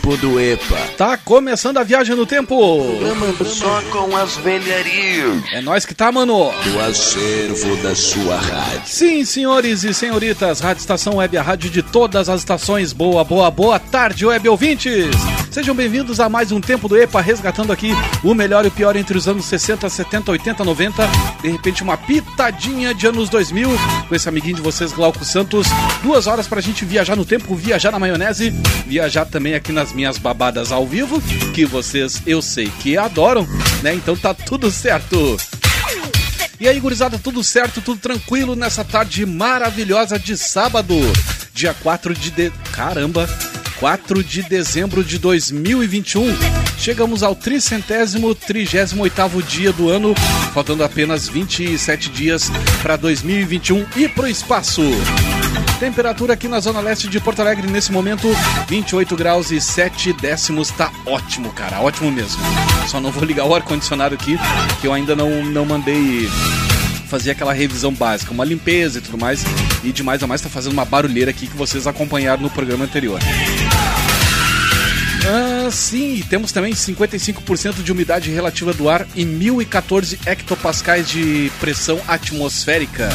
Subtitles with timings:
[0.00, 0.78] Tempo do EPA.
[0.96, 2.56] Tá começando a viagem no tempo.
[3.44, 5.42] Só com as velharias.
[5.52, 6.50] É nós que tá, mano.
[6.64, 8.80] Do acervo da sua rádio.
[8.86, 12.94] Sim, senhores e senhoritas, Rádio Estação Web, a rádio de todas as estações.
[12.94, 15.14] Boa, boa, boa tarde, web ouvintes.
[15.50, 17.90] Sejam bem-vindos a mais um Tempo do EPA, resgatando aqui
[18.24, 21.08] o melhor e o pior entre os anos 60, 70, 80, 90.
[21.42, 23.68] De repente, uma pitadinha de anos 2000,
[24.08, 25.66] com esse amiguinho de vocês, Glauco Santos.
[26.02, 28.50] Duas horas pra gente viajar no tempo, viajar na maionese,
[28.86, 31.20] viajar também aqui nas minhas babadas ao vivo,
[31.54, 33.46] que vocês, eu sei que adoram,
[33.82, 33.94] né?
[33.94, 35.36] Então tá tudo certo.
[36.58, 40.94] E aí, gurizada, tudo certo, tudo tranquilo nessa tarde maravilhosa de sábado,
[41.54, 42.30] dia 4 de...
[42.30, 42.50] de...
[42.72, 43.28] Caramba!
[43.80, 46.26] 4 de dezembro de 2021.
[46.76, 50.14] Chegamos ao tricentésimo, trigésimo oitavo dia do ano,
[50.52, 52.50] faltando apenas 27 dias
[52.82, 54.82] para 2021 e pro espaço.
[55.78, 58.28] Temperatura aqui na zona leste de Porto Alegre nesse momento
[58.68, 62.40] 28 graus e 7 décimos, tá ótimo, cara, ótimo mesmo.
[62.86, 64.38] Só não vou ligar o ar condicionado aqui,
[64.80, 66.28] que eu ainda não não mandei
[67.10, 69.44] fazer aquela revisão básica, uma limpeza e tudo mais.
[69.82, 72.84] E de mais a mais tá fazendo uma barulheira aqui que vocês acompanharam no programa
[72.84, 73.18] anterior.
[75.70, 83.08] Sim, temos também 55% de umidade relativa do ar e 1014 hectopascais de pressão atmosférica.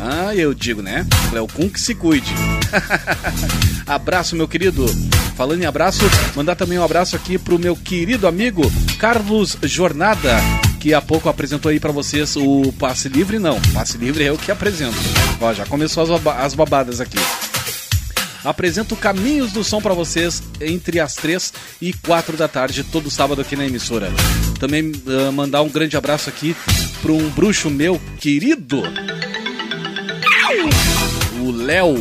[0.00, 1.06] Ah, eu digo, né?
[1.30, 2.32] Cleo Kun que se cuide.
[3.86, 4.86] abraço, meu querido.
[5.36, 6.00] Falando em abraço,
[6.34, 8.62] mandar também um abraço aqui pro meu querido amigo
[8.98, 10.36] Carlos Jornada,
[10.80, 13.38] que há pouco apresentou aí para vocês o passe livre.
[13.38, 14.96] Não, passe livre é eu que apresento.
[15.40, 17.18] Ó, já começou as, as babadas aqui.
[18.44, 23.40] Apresento Caminhos do Som para vocês entre as 3 e 4 da tarde, todo sábado
[23.40, 24.10] aqui na emissora.
[24.58, 26.56] Também uh, mandar um grande abraço aqui
[27.02, 28.82] para um bruxo meu querido,
[31.40, 31.94] o Léo.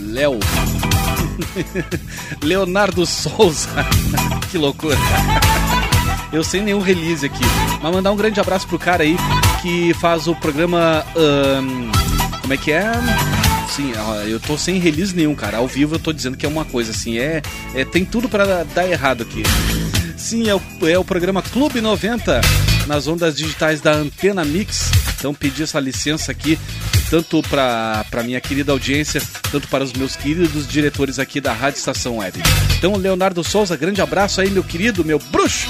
[0.00, 0.38] Léo.
[2.42, 3.68] Leonardo Souza.
[4.50, 4.96] que loucura.
[6.32, 7.44] Eu sem nenhum release aqui.
[7.82, 9.16] Mas mandar um grande abraço pro cara aí
[9.62, 11.04] que faz o programa.
[11.16, 11.90] Um,
[12.40, 12.92] como é que é?
[13.78, 13.92] Sim,
[14.28, 15.58] eu tô sem release nenhum, cara.
[15.58, 17.16] Ao vivo eu tô dizendo que é uma coisa assim.
[17.16, 17.40] É,
[17.76, 19.44] é tem tudo para dar errado aqui.
[20.16, 22.40] Sim, é o, é o programa Clube 90
[22.88, 24.90] nas ondas digitais da Antena Mix.
[25.16, 26.58] Então pedi essa licença aqui
[27.08, 29.22] tanto para minha querida audiência,
[29.52, 32.40] tanto para os meus queridos diretores aqui da Rádio Estação Web.
[32.76, 35.68] Então, Leonardo Souza, grande abraço aí, meu querido, meu bruxo.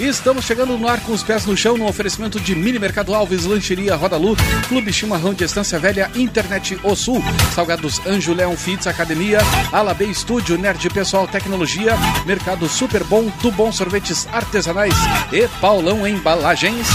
[0.00, 3.44] Estamos chegando no ar com os pés no chão no oferecimento de Mini Mercado Alves,
[3.44, 4.34] Lancheria Roda Lu,
[4.66, 7.22] Clube Chimarrão de Estância Velha, Internet O Sul,
[7.54, 9.40] Salgados Anjo Leão Fits Academia,
[9.70, 11.92] Alabê Estúdio, Nerd Pessoal Tecnologia,
[12.24, 14.94] Mercado Super Bom, do Bom Sorvetes Artesanais
[15.30, 16.88] e Paulão Embalagens.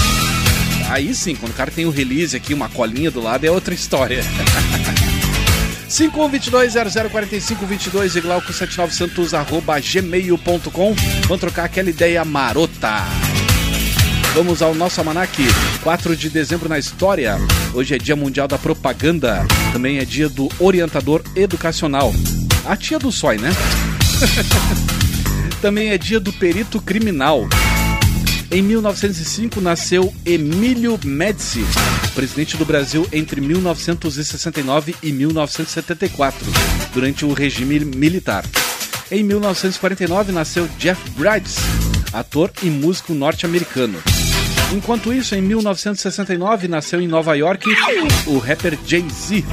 [0.90, 3.76] Aí sim, quando o cara tem o release aqui, uma colinha do lado, é outra
[3.76, 4.24] história.
[5.90, 10.96] 5122-004522 e glauco79santos arroba gmail.com
[11.28, 13.03] Vamos trocar aquela ideia marota.
[14.34, 15.41] Vamos ao nosso almanac,
[15.81, 17.38] 4 de dezembro na história.
[17.73, 22.13] Hoje é dia mundial da propaganda, também é dia do orientador educacional.
[22.66, 23.52] A tia do sói, né?
[25.62, 27.47] também é dia do perito criminal.
[28.52, 31.66] Em 1905 nasceu Emílio Médici,
[32.16, 36.48] presidente do Brasil entre 1969 e 1974,
[36.94, 38.46] durante o regime militar.
[39.12, 41.58] Em 1949 nasceu Jeff Bridges,
[42.14, 44.02] ator e músico norte-americano.
[44.74, 47.68] Enquanto isso, em 1969 nasceu em Nova York
[48.26, 49.44] o rapper Jay-Z.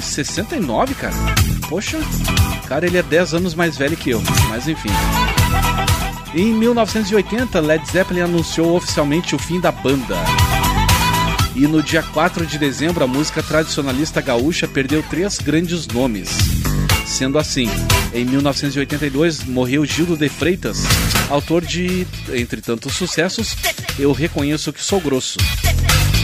[0.00, 1.14] 69, cara?
[1.68, 1.98] Poxa,
[2.68, 4.88] cara, ele é 10 anos mais velho que eu, mas enfim.
[6.34, 10.16] Em 1980, Led Zeppelin anunciou oficialmente o fim da banda.
[11.54, 16.30] E no dia 4 de dezembro, a música tradicionalista gaúcha perdeu três grandes nomes.
[17.06, 17.68] Sendo assim,
[18.14, 20.78] em 1982 morreu Gildo de Freitas,
[21.28, 23.54] autor de, entre tantos sucessos,
[23.98, 25.38] Eu Reconheço Que Sou Grosso.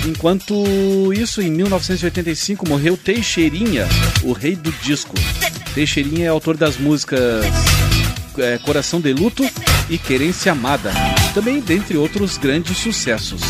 [0.06, 3.86] Enquanto isso, em 1985 morreu Teixeirinha,
[4.22, 5.14] o rei do disco.
[5.74, 7.44] Teixeirinha é autor das músicas
[8.38, 9.44] é, Coração de Luto
[9.90, 10.92] e Querência Amada,
[11.34, 13.42] também dentre outros grandes sucessos.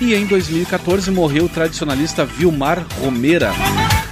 [0.00, 3.52] E em 2014 morreu o tradicionalista Vilmar Romera,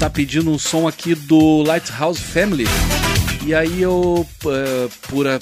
[0.01, 2.65] tá pedindo um som aqui do Lighthouse Family.
[3.45, 5.39] E aí eu, uh, por, a,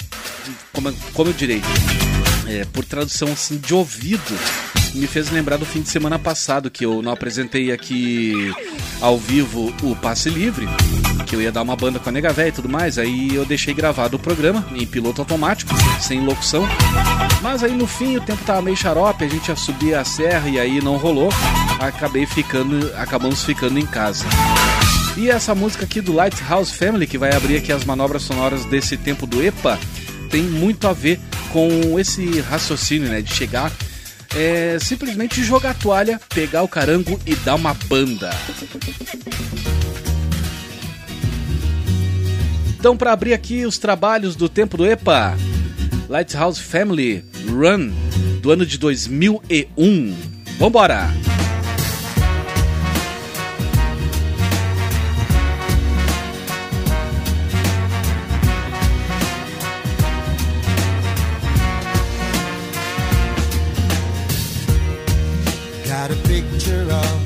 [0.73, 1.61] como, como eu direi,
[2.47, 4.37] é, por tradução assim de ouvido,
[4.93, 8.53] me fez lembrar do fim de semana passado que eu não apresentei aqui
[9.01, 10.67] ao vivo o Passe Livre,
[11.25, 13.45] que eu ia dar uma banda com a Nega Véia e tudo mais, aí eu
[13.45, 16.67] deixei gravado o programa em piloto automático, sem locução.
[17.41, 20.47] Mas aí no fim o tempo tava meio xarope, a gente ia subir a serra
[20.49, 21.29] e aí não rolou.
[21.79, 24.25] Acabei ficando, acabamos ficando em casa.
[25.17, 28.97] E essa música aqui do Lighthouse Family, que vai abrir aqui as manobras sonoras desse
[28.97, 29.79] tempo do EPA,
[30.29, 31.19] tem muito a ver
[31.53, 33.71] com esse raciocínio, né, de chegar
[34.35, 38.31] é simplesmente jogar a toalha, pegar o carango e dar uma banda.
[42.79, 45.37] Então, para abrir aqui os trabalhos do tempo do EPA,
[46.09, 47.91] Lighthouse Family Run
[48.41, 50.17] do ano de 2001.
[50.57, 51.07] Vambora!
[51.07, 51.52] Got
[66.41, 67.22] picture of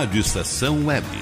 [0.00, 1.19] Rádio Estação Web.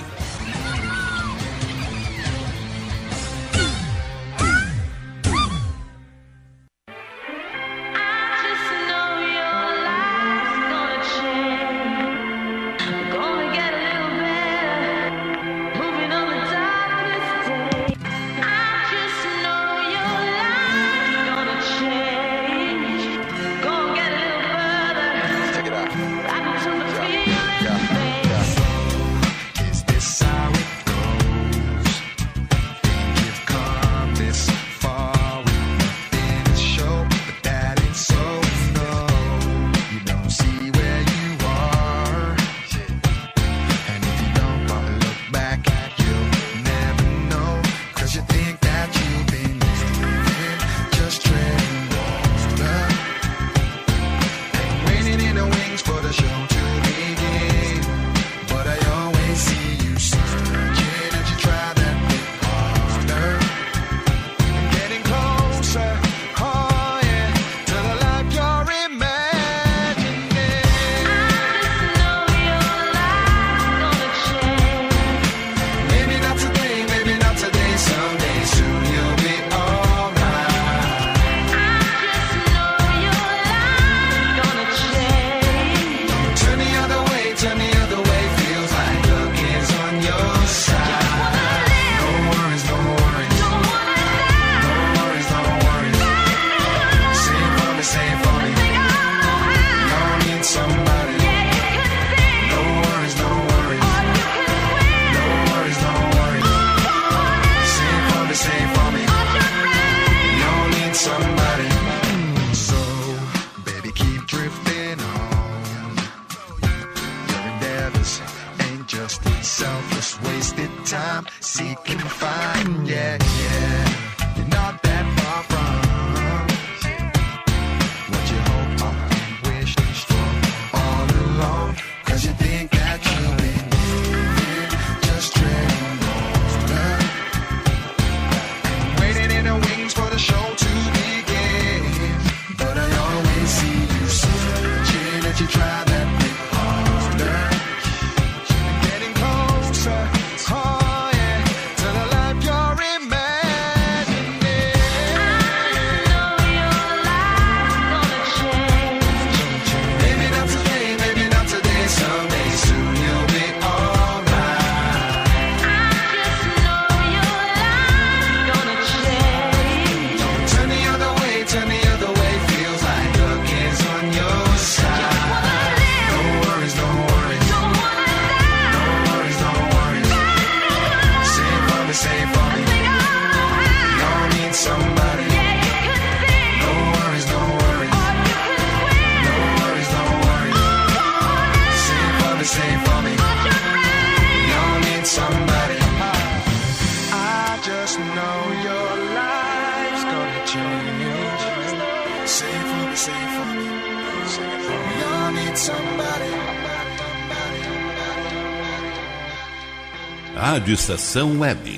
[210.69, 211.78] Rádio Estação Web.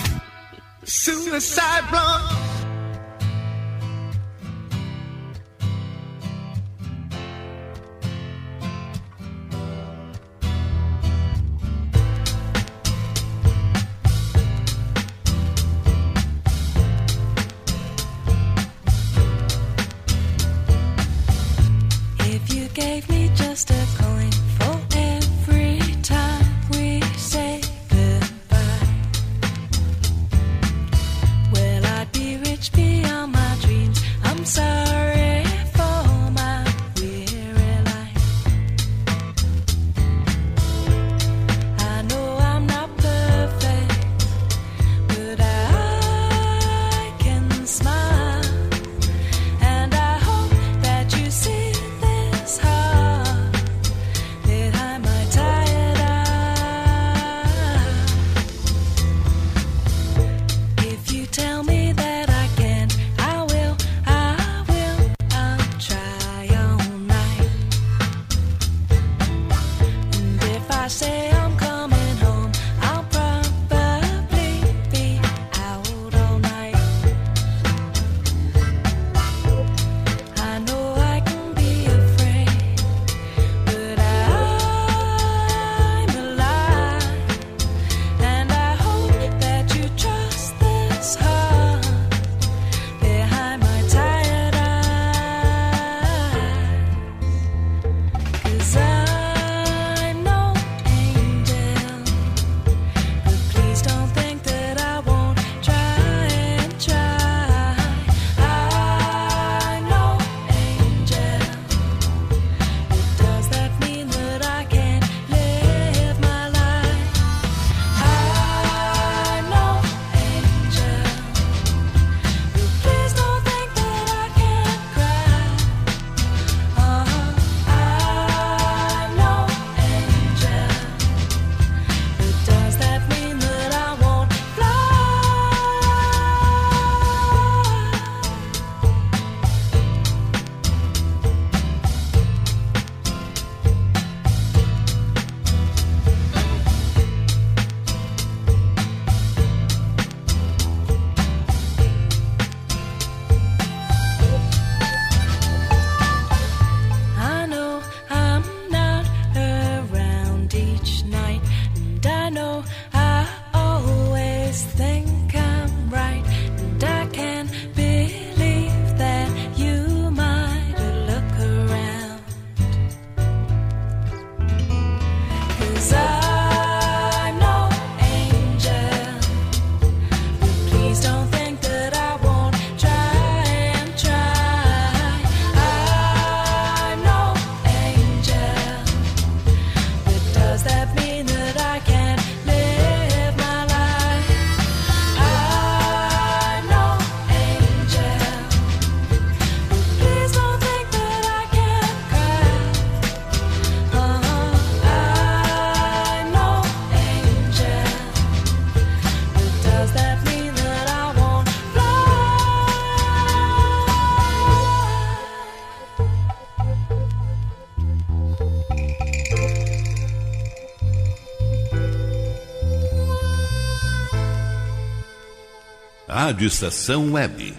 [226.31, 227.53] Rádio Estação Web.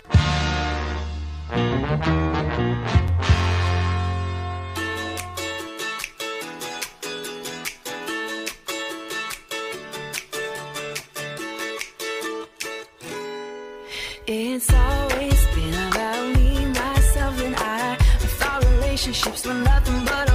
[14.26, 17.92] It's always been about me, myself, and I.
[17.92, 20.31] I thought relationships were nothing but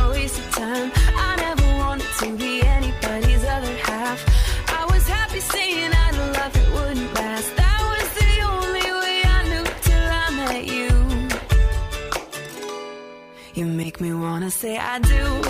[14.97, 15.46] I do.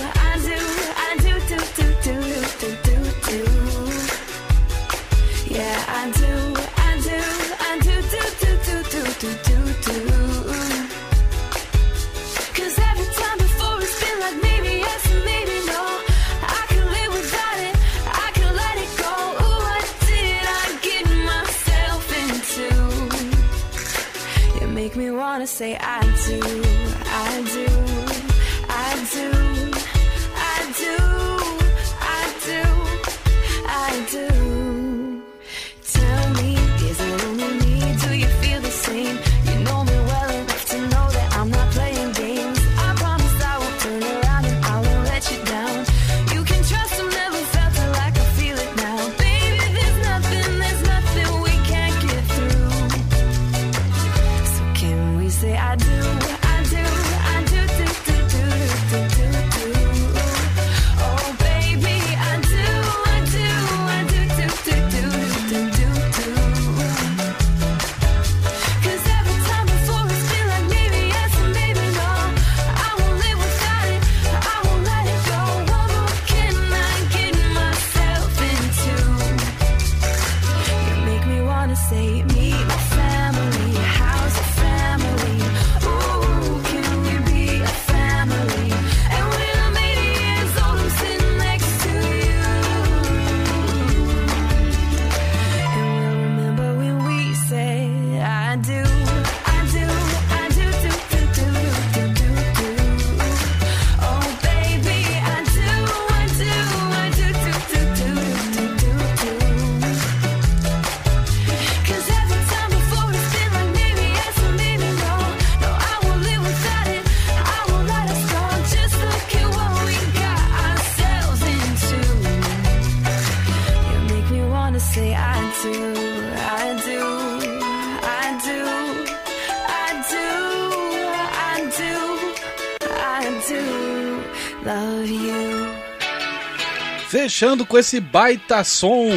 [137.37, 139.09] Fechando com esse baita som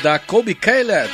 [0.00, 1.10] da Kobe Kaylet,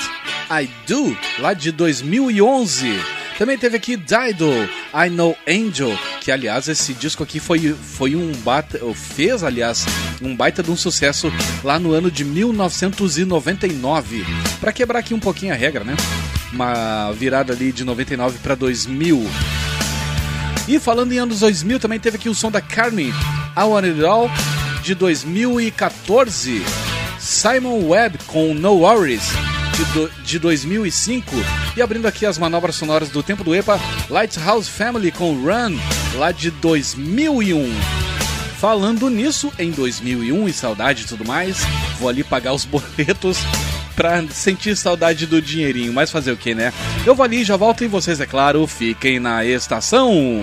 [0.50, 3.00] I Do, lá de 2011.
[3.38, 4.52] Também teve aqui Dido,
[4.92, 9.86] I Know Angel, que aliás esse disco aqui foi, foi um baita, fez aliás
[10.20, 14.26] um baita de um sucesso lá no ano de 1999.
[14.60, 15.96] Pra quebrar aqui um pouquinho a regra, né?
[16.52, 19.26] Uma virada ali de 99 para 2000.
[20.68, 23.14] E falando em anos 2000, também teve aqui o som da Carmen,
[23.56, 24.30] I Want It All,
[24.84, 26.62] de 2014.
[27.18, 29.22] Simon Webb com No Worries,
[29.76, 31.34] de, do- de 2005.
[31.74, 35.78] E abrindo aqui as manobras sonoras do tempo do EPA, Lighthouse Family com Run,
[36.16, 37.72] lá de 2001.
[38.58, 41.58] Falando nisso, em 2001 e saudade e tudo mais,
[41.98, 43.38] vou ali pagar os boletos
[43.96, 45.92] pra sentir saudade do dinheirinho.
[45.94, 46.72] Mas fazer o que, né?
[47.06, 50.42] Eu vou ali já volto e vocês, é claro, fiquem na estação.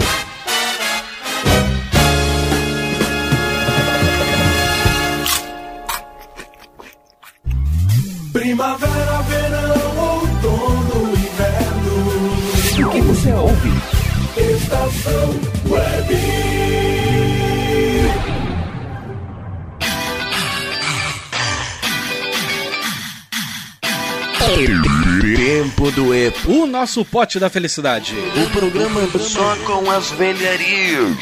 [25.81, 26.51] Papo do Epo.
[26.51, 28.13] O nosso pote da felicidade.
[28.15, 31.17] O programa só com as velharias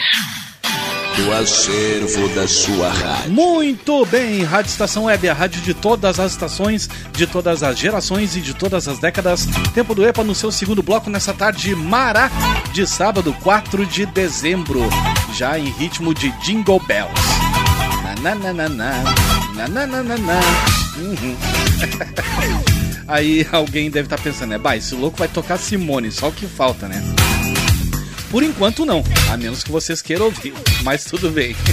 [1.15, 3.31] do acervo da sua rádio.
[3.31, 8.35] Muito bem, Rádio Estação Web, a rádio de todas as estações, de todas as gerações
[8.35, 9.47] e de todas as décadas.
[9.73, 12.29] Tempo do EPA no seu segundo bloco nessa tarde mará
[12.73, 14.81] de sábado, 4 de dezembro,
[15.37, 17.13] já em ritmo de Jingle Bells.
[18.03, 19.03] Nananana,
[19.55, 20.39] nananana,
[20.97, 21.37] uhum.
[23.09, 24.57] Aí alguém deve estar pensando, né?
[24.57, 27.03] Bah, esse louco vai tocar Simone, só o que falta, né?
[28.29, 31.53] Por enquanto não, a menos que vocês queiram ouvir, mas tudo bem.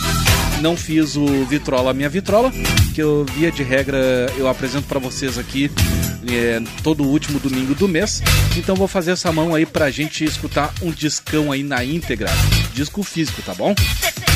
[0.61, 2.53] Não fiz o Vitrola Minha Vitrola,
[2.95, 3.99] que eu, via de regra,
[4.37, 5.71] eu apresento para vocês aqui
[6.29, 8.23] é, todo último domingo do mês.
[8.57, 12.29] Então vou fazer essa mão aí pra gente escutar um discão aí na íntegra.
[12.75, 13.75] Disco físico, tá bom?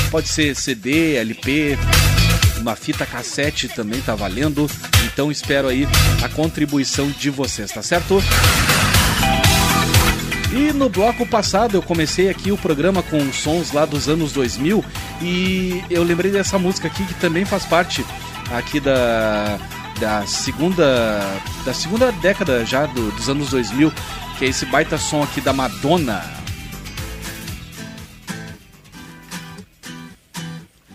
[0.09, 1.77] Pode ser CD, LP,
[2.59, 4.69] uma fita cassete também tá valendo.
[5.05, 5.87] Então espero aí
[6.21, 8.21] a contribuição de vocês, tá certo?
[10.55, 14.85] E no bloco passado eu comecei aqui o programa com sons lá dos anos 2000
[15.21, 18.05] e eu lembrei dessa música aqui que também faz parte
[18.51, 19.57] aqui da,
[19.99, 21.19] da segunda
[21.65, 23.91] da segunda década já do- dos anos 2000,
[24.37, 26.21] que é esse baita som aqui da Madonna.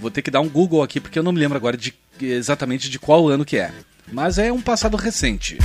[0.01, 2.89] Vou ter que dar um Google aqui porque eu não me lembro agora de exatamente
[2.89, 3.73] de qual ano que é.
[4.13, 5.59] Mas é um passado recente.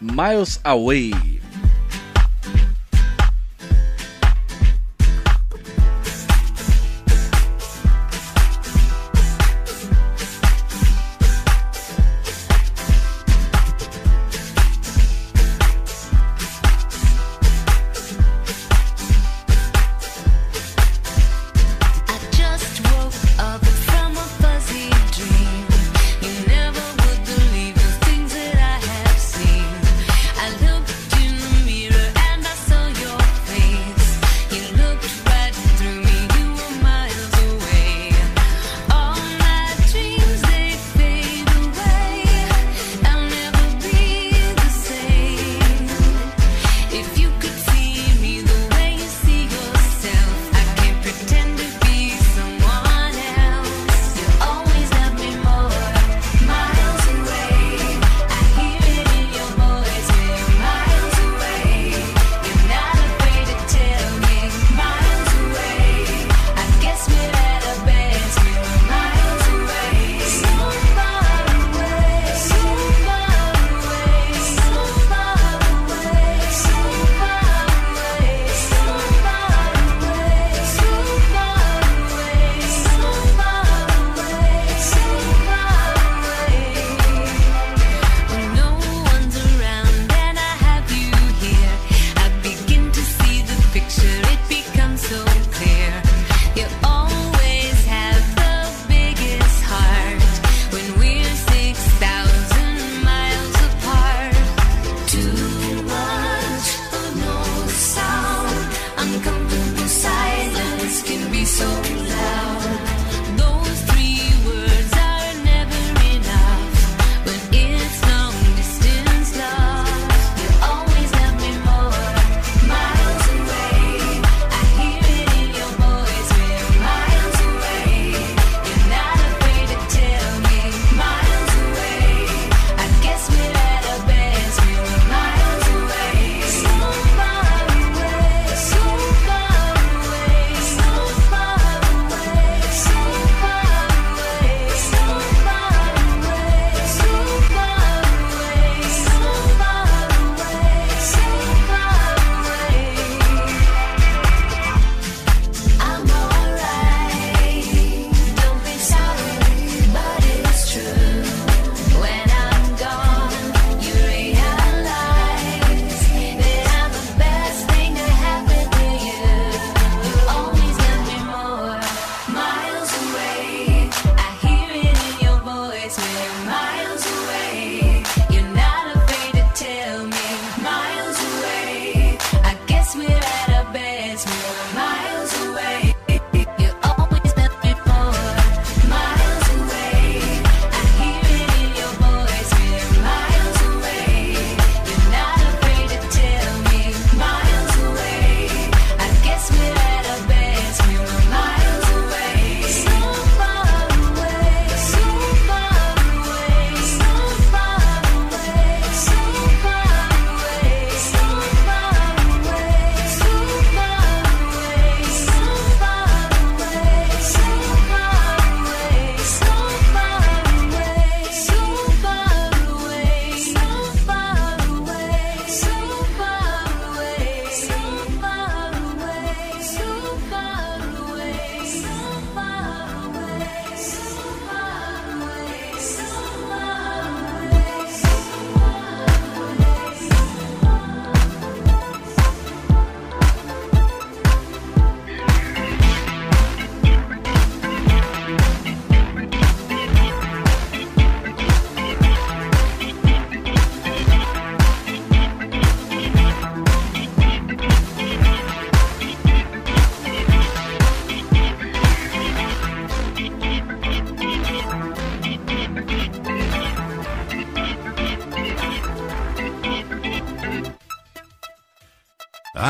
[0.00, 1.37] Miles Away.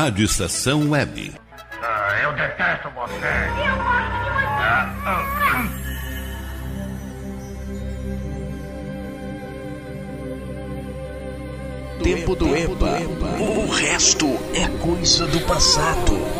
[0.09, 1.35] Rádio Estação Web.
[1.83, 3.13] Ah, eu detesto você.
[3.13, 4.49] Eu gosto de você.
[4.59, 5.69] Ah, ah,
[12.01, 13.01] Tempo do EPA.
[13.39, 16.39] O resto é coisa do passado.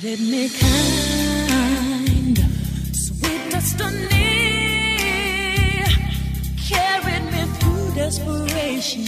[0.00, 0.99] treated me kind,
[8.10, 9.04] desperation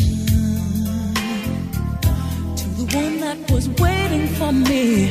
[2.55, 5.11] to the one that was waiting for me.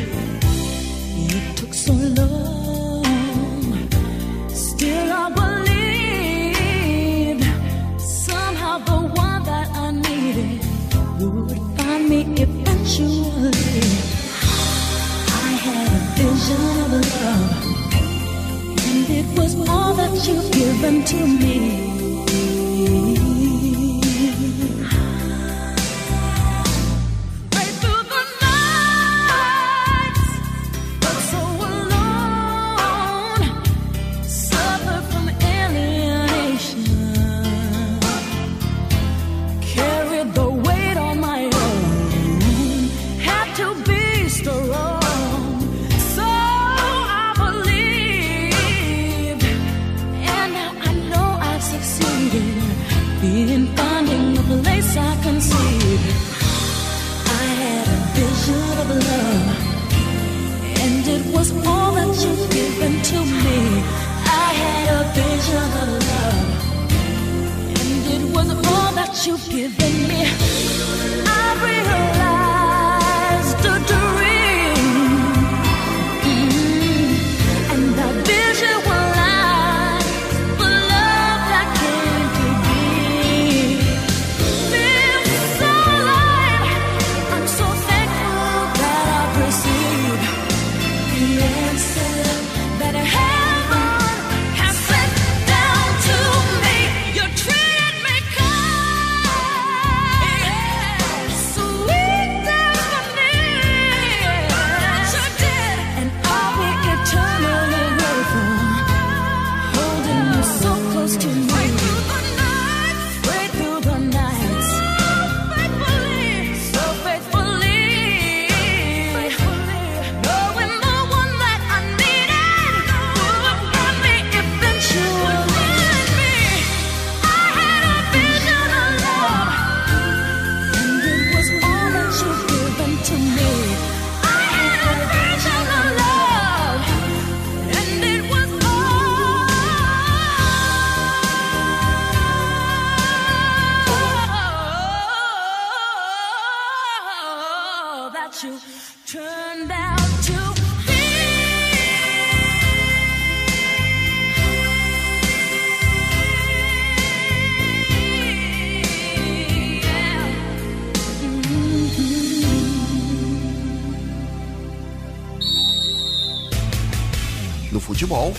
[1.27, 3.03] It took so long,
[4.47, 7.43] still I believed
[7.99, 10.61] somehow the one that I needed
[11.19, 13.51] would find me eventually.
[15.47, 17.51] I had a vision of love,
[18.87, 21.90] and it was all that you've given to me.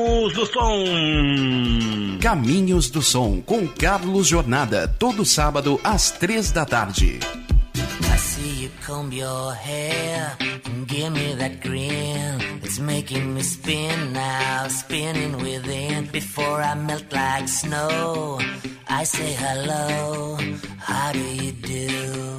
[0.00, 2.18] Caminhos do Som.
[2.22, 7.20] Caminhos do Som com Carlos Jornada, todo sábado às três da tarde.
[7.76, 12.40] I see you comb your hair and give me that grin.
[12.62, 16.06] It's making me spin now, spinning within.
[16.10, 18.38] Before I melt like snow,
[18.88, 20.38] I say hello.
[20.78, 22.36] How do you do?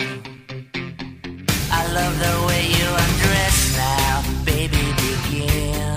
[1.71, 4.95] I love the way you undress now, baby.
[4.97, 5.95] Begin.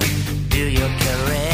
[0.50, 1.53] Do your heart's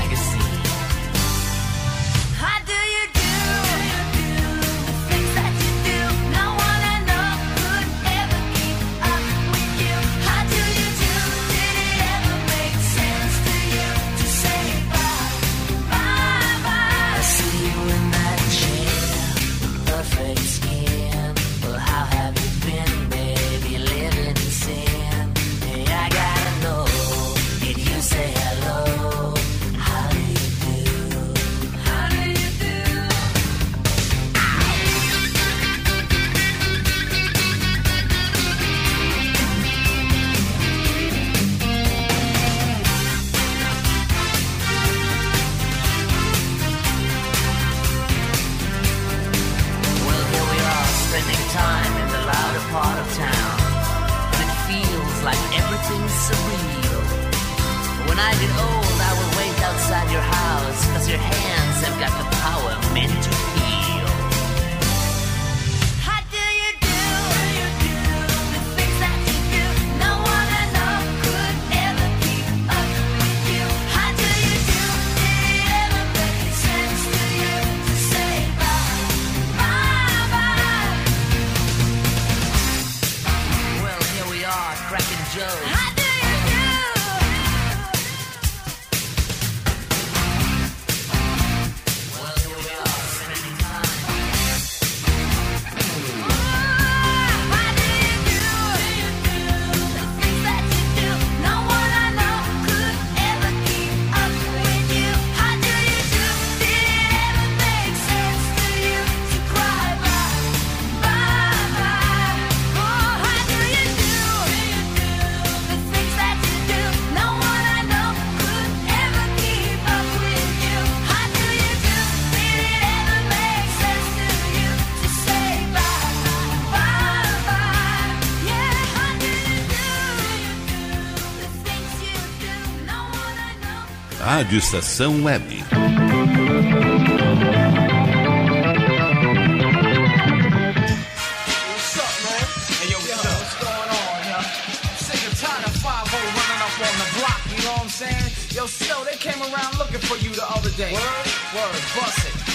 [147.71, 148.31] What I'm saying?
[148.55, 150.93] Yo, still, they came around looking for you the other day.
[150.93, 151.27] Word?
[151.55, 152.51] Word, bust it.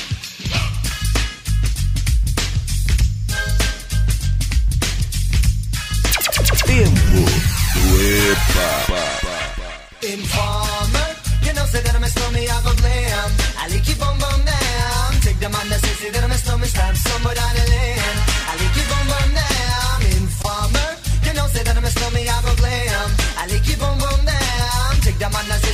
[6.66, 7.06] Tempo
[7.74, 7.96] do
[10.02, 10.65] EPA.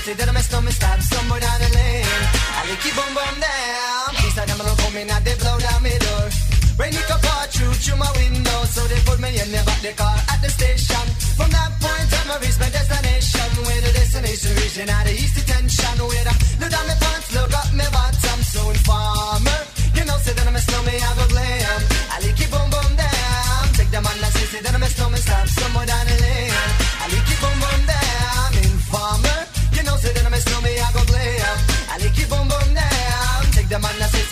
[0.03, 2.23] Say that a stormy, stab somebody down the lane.
[2.59, 4.11] I like keep on bum down.
[4.19, 6.27] Please, I never come in, they blow down my door.
[6.75, 9.93] Rain it all through through my window, so they put me in the back the
[9.95, 10.42] car at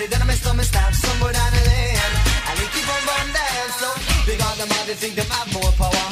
[0.00, 2.14] say, say that I'm a snowman, stop somewhere down the lane.
[2.48, 3.48] I like it boom boom down.
[4.30, 6.08] On them, all they think them have more power.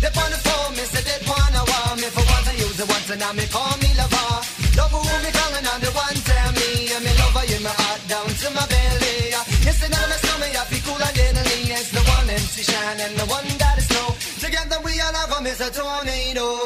[0.00, 2.88] They on the phone, me say they wanna want me for once I use it
[2.88, 4.30] once and now me call me lover.
[4.80, 8.02] Love who me calling on the one tell me and me lover in my heart
[8.08, 9.36] down to my belly.
[9.60, 11.60] Yes, and now my stomach I feel cool and deadly.
[11.76, 14.08] It's the one MC Shine and the one that is snow.
[14.40, 15.68] Together we all have a Mr.
[15.68, 16.64] Tornado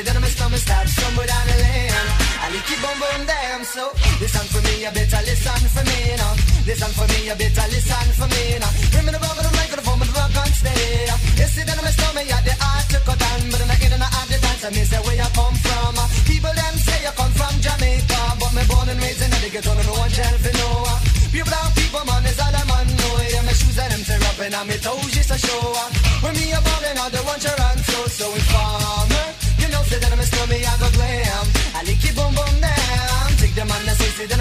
[0.00, 1.92] say, that I'm a snowman, start somewhere down the lane.
[2.40, 3.60] I like it boom boom down.
[3.64, 3.84] So
[4.20, 6.32] listen for me, you better listen for me now.
[6.64, 8.72] Listen for me, you better listen for me now.
[8.92, 11.04] Bring me the rubber, the microphone, the rock on stay.
[11.36, 13.80] You see that I'm a snowman, yeah, the art to cut down, but I'm not
[13.84, 14.64] in and out the dance.
[14.64, 15.94] I miss where you come from.
[16.24, 19.72] People them say you come from Jamaica, but me born and raised in the ghetto,
[19.74, 20.88] no one shall fi know.
[21.28, 22.88] People down people, man, is all I'm on.
[22.88, 25.60] Know yeah, my shoes and them tear up and my toes just a show.
[26.24, 28.26] When me a ballin', all the one you run so so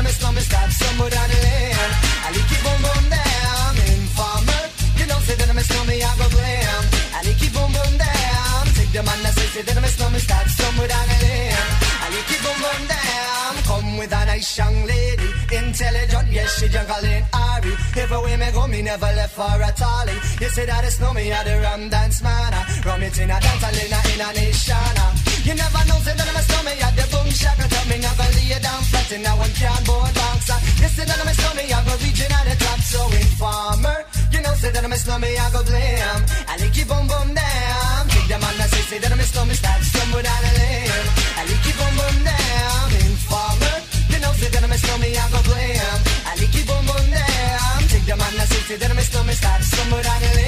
[0.10, 1.94] I'm a snowman, start somewhere down the lane.
[2.26, 3.74] I like it boom boom down.
[3.94, 4.64] Informer.
[4.98, 6.82] You know, say that I'm a snowman, I go glam.
[7.14, 8.62] I like it boom boom down.
[8.74, 11.62] Take the man that say, say that I'm a snowman, start somewhere down the lane.
[12.02, 13.54] I like it boom boom down.
[13.70, 17.74] Come with a nice young lady, intelligent, yes she juggling Ari.
[17.94, 20.18] Everywhere me go, me never left for a tally.
[20.42, 22.50] You say that it's no me at the rum dance man.
[22.82, 25.29] Rum it in a dance, I in a, in a.
[25.48, 27.58] You never know, say that I'm a snowman at the boom shack.
[27.58, 30.52] Tell me never lay down flat in a one can board box.
[30.82, 32.80] You say that I'm a snowman, I go reaching at the top.
[32.84, 33.98] So informer,
[34.32, 36.22] you know, say that I'm a snowman, I go blame.
[36.48, 38.02] I like it boom boom down.
[38.14, 41.08] Take the man that say, say that I'm a snowman, start somewhere down the lane.
[41.40, 42.88] I like it boom boom down.
[43.00, 43.76] Informer,
[44.12, 46.00] you know, say that I'm a snowman, I go blame.
[46.28, 47.80] I like it boom boom down.
[47.90, 50.39] Take the man that say, say that I'm a snowman, start somewhere down the lane.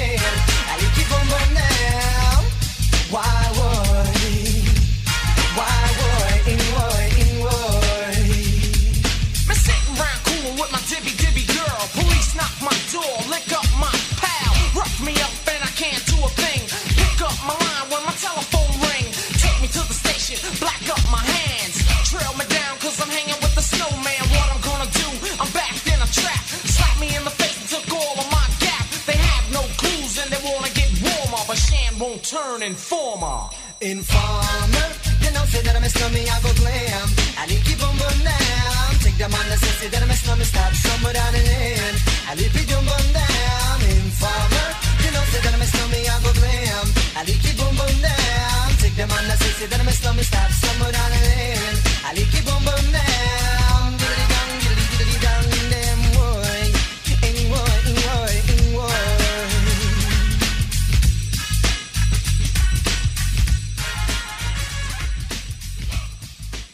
[33.22, 33.50] Informer.
[33.80, 34.88] Informer,
[35.22, 37.08] you know, say that I'm a snowman, I go glam.
[37.38, 38.90] I need keep on burn down.
[39.02, 41.96] Take the man say that I'm a snowman, stop somewhere down the lane.
[42.28, 43.78] I need keep on burn down.
[43.82, 44.68] Informer,
[45.02, 46.86] you know, say that I'm a snowman, I go glam.
[47.18, 48.66] I need keep on burn down.
[48.82, 50.61] Take the man say that I'm a snowman, stop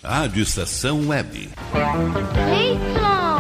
[0.09, 1.51] Rádio Estação Web.
[2.49, 3.38] Leitão,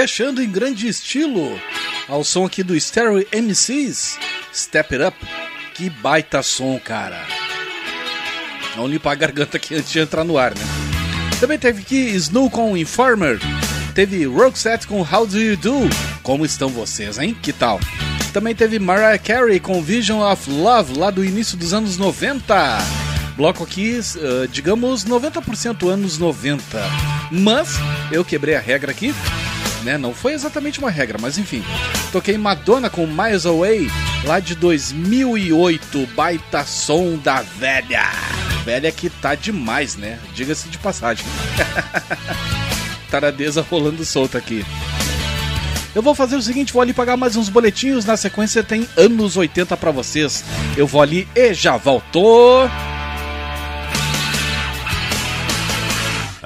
[0.00, 1.60] fechando em grande estilo
[2.08, 4.18] ao som aqui do Stereo MCs,
[4.50, 5.16] Step It Up.
[5.74, 7.22] Que baita som, cara.
[8.78, 10.64] Não limpar a garganta aqui antes de entrar no ar, né?
[11.38, 13.38] Também teve aqui Snow com Informer.
[13.94, 15.80] Teve Roxette com How Do You Do?
[16.22, 17.36] Como estão vocês, hein?
[17.42, 17.78] Que tal?
[18.32, 22.78] Também teve Mariah Carey com Vision of Love, lá do início dos anos 90.
[23.36, 26.62] Bloco aqui, uh, digamos, 90% anos 90.
[27.30, 27.74] Mas
[28.10, 29.14] eu quebrei a regra aqui
[29.82, 29.98] né?
[29.98, 31.62] Não foi exatamente uma regra, mas enfim.
[32.12, 33.90] Toquei Madonna com Miles Away,
[34.24, 38.08] lá de 2008, baita som da velha.
[38.64, 40.18] Velha que tá demais, né?
[40.34, 41.24] Diga-se de passagem.
[43.10, 44.64] Taradeza rolando solta aqui.
[45.94, 49.36] Eu vou fazer o seguinte, vou ali pagar mais uns boletinhos, na sequência tem anos
[49.36, 50.44] 80 para vocês.
[50.76, 52.70] Eu vou ali e já voltou.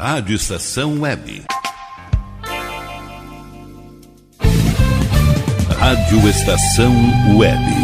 [0.05, 1.54] a Estação Web.
[6.29, 6.95] Estação
[7.37, 7.84] Web.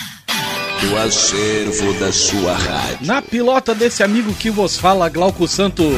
[0.81, 3.05] Do acervo da sua rádio.
[3.05, 5.95] Na pilota desse amigo que vos fala, Glauco Santos.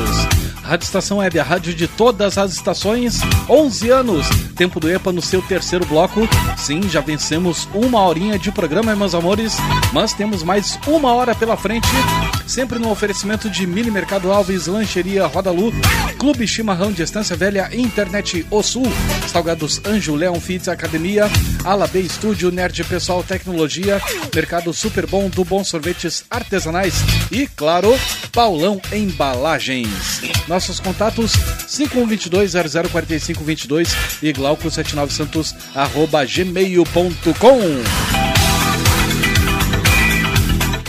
[0.63, 4.27] Rádio Estação Web, a rádio de todas as estações, 11 anos.
[4.55, 6.21] Tempo do EPA no seu terceiro bloco.
[6.57, 9.57] Sim, já vencemos uma horinha de programa, meus amores,
[9.91, 11.87] mas temos mais uma hora pela frente.
[12.47, 15.73] Sempre no oferecimento de Mini Mercado Alves, Lancheria Rodalu,
[16.17, 18.87] Clube Chimarrão de Estância Velha, Internet O Sul,
[19.27, 21.29] Salgados Anjo, Leon Fits Academia,
[21.65, 24.01] Ala B Estúdio, Nerd Pessoal Tecnologia,
[24.33, 26.95] Mercado Super Bom do Bom Sorvetes Artesanais
[27.31, 27.97] e, claro,
[28.31, 30.21] Paulão Embalagens.
[30.53, 31.33] Nossos contatos
[31.67, 33.89] 5122-004522
[34.21, 38.22] e glauco79santos arroba gmail.com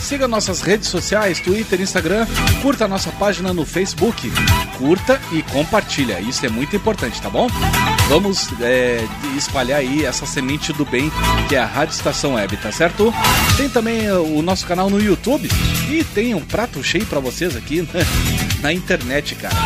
[0.05, 2.27] Siga nossas redes sociais, Twitter, Instagram,
[2.61, 4.31] curta nossa página no Facebook.
[4.77, 6.21] curta e compartilha.
[6.21, 7.49] Isso é muito importante, tá bom?
[8.07, 9.03] Vamos é,
[9.35, 11.11] espalhar aí essa semente do bem
[11.49, 13.15] que é a Rádio Estação Web, tá certo?
[13.57, 15.49] Tem também uh, o nosso canal no YouTube
[15.91, 18.07] e tem um prato cheio pra vocês aqui né?
[18.61, 19.57] na internet, cara.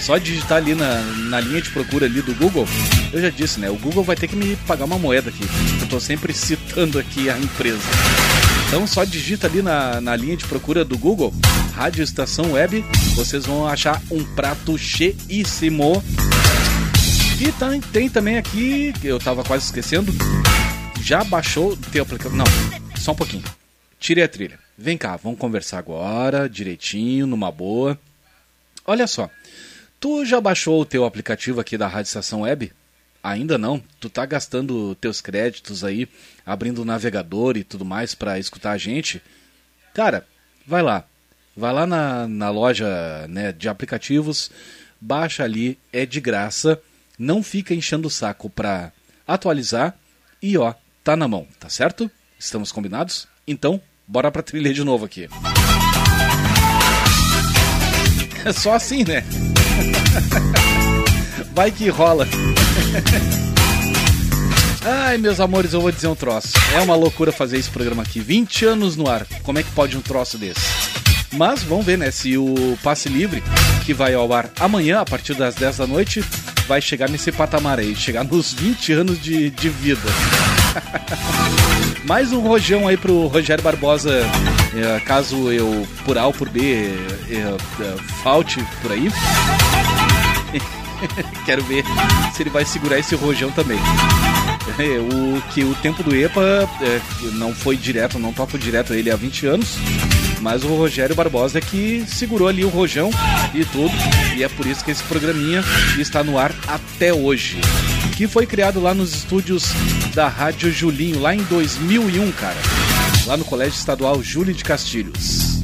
[0.00, 2.66] Só digitar ali na, na linha de procura ali do Google,
[3.12, 3.68] eu já disse, né?
[3.68, 5.44] O Google vai ter que me pagar uma moeda aqui.
[5.82, 7.82] Eu tô sempre citando aqui a empresa.
[8.74, 11.32] Então só digita ali na, na linha de procura do Google,
[11.74, 16.02] Rádio Estação Web, vocês vão achar um prato cheíssimo.
[17.40, 20.12] E tem, tem também aqui, eu tava quase esquecendo,
[21.00, 22.36] já baixou o teu aplicativo.
[22.36, 22.44] Não,
[22.96, 23.44] só um pouquinho.
[24.00, 24.58] Tire a trilha.
[24.76, 27.96] Vem cá, vamos conversar agora, direitinho, numa boa.
[28.84, 29.30] Olha só,
[30.00, 32.72] tu já baixou o teu aplicativo aqui da Rádio Estação Web?
[33.24, 33.82] Ainda não?
[33.98, 36.06] Tu tá gastando teus créditos aí,
[36.44, 39.22] abrindo o navegador e tudo mais para escutar a gente?
[39.94, 40.26] Cara,
[40.66, 41.04] vai lá.
[41.56, 44.50] Vai lá na, na loja né, de aplicativos,
[45.00, 46.78] baixa ali, é de graça.
[47.18, 48.92] Não fica enchendo o saco pra
[49.26, 49.96] atualizar
[50.42, 52.10] e ó, tá na mão, tá certo?
[52.38, 53.26] Estamos combinados?
[53.46, 55.28] Então, bora pra trilha de novo aqui.
[58.46, 59.24] É só assim, né?
[61.54, 62.26] Vai que rola.
[64.84, 66.48] Ai, meus amores, eu vou dizer um troço.
[66.74, 68.18] É uma loucura fazer esse programa aqui.
[68.18, 69.24] 20 anos no ar.
[69.44, 70.60] Como é que pode um troço desse?
[71.32, 72.10] Mas vamos ver, né?
[72.10, 73.40] Se o passe livre,
[73.86, 76.24] que vai ao ar amanhã, a partir das 10 da noite,
[76.66, 80.08] vai chegar nesse patamar aí, chegar nos 20 anos de, de vida.
[82.04, 84.22] Mais um rojão aí pro Rogério Barbosa,
[84.74, 86.96] é, caso eu, por A ou por B, é,
[87.32, 87.56] é,
[88.22, 89.08] falte por aí.
[91.44, 91.84] Quero ver
[92.34, 93.78] se ele vai segurar esse rojão também.
[94.78, 97.00] É, o que o tempo do EPA é,
[97.34, 99.76] não foi direto, não toco direto ele há 20 anos,
[100.40, 103.10] mas o Rogério Barbosa é que segurou ali o rojão
[103.54, 103.92] e tudo,
[104.36, 105.62] e é por isso que esse programinha
[105.98, 107.58] está no ar até hoje.
[108.16, 109.64] Que foi criado lá nos estúdios
[110.14, 112.56] da Rádio Julinho, lá em 2001, cara.
[113.26, 115.63] Lá no Colégio Estadual Júlio de Castilhos.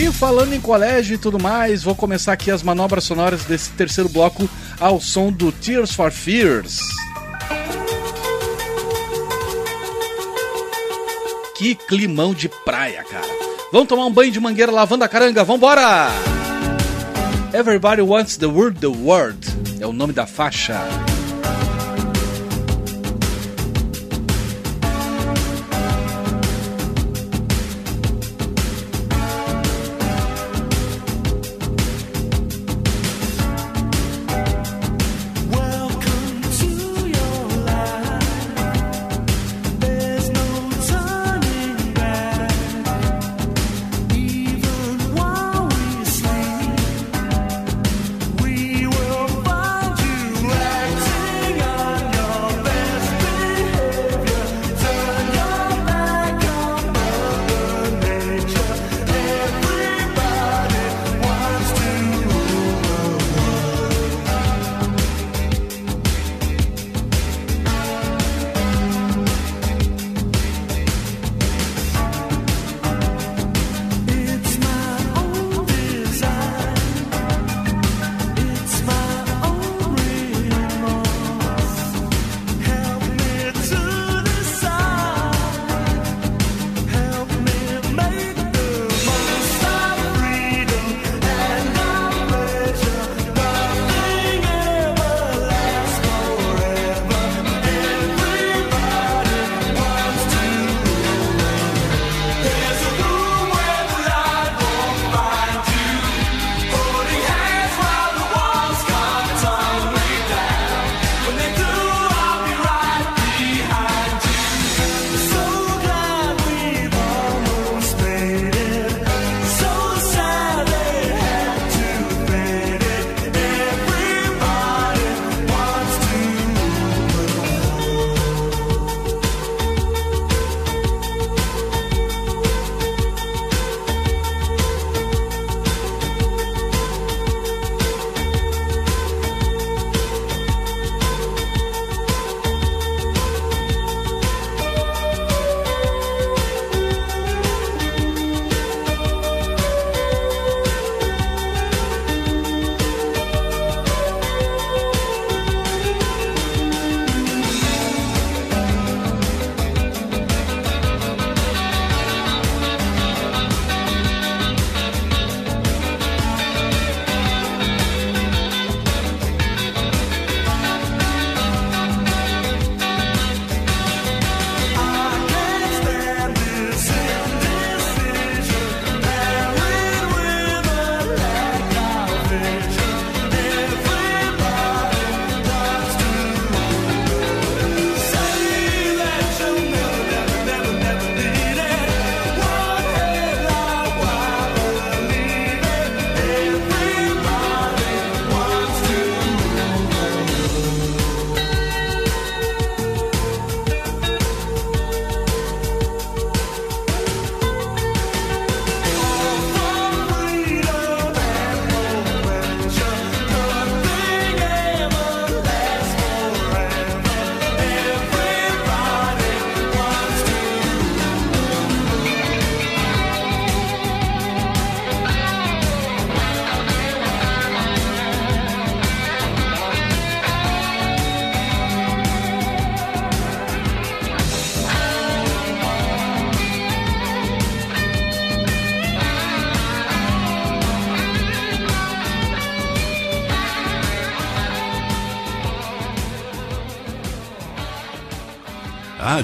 [0.00, 4.08] E falando em colégio e tudo mais, vou começar aqui as manobras sonoras desse terceiro
[4.08, 6.78] bloco ao som do Tears for Fears.
[11.56, 13.26] Que climão de praia, cara.
[13.72, 16.10] Vamos tomar um banho de mangueira lavando a caranga, vambora!
[17.52, 19.48] Everybody Wants the World the World
[19.80, 20.78] é o nome da faixa.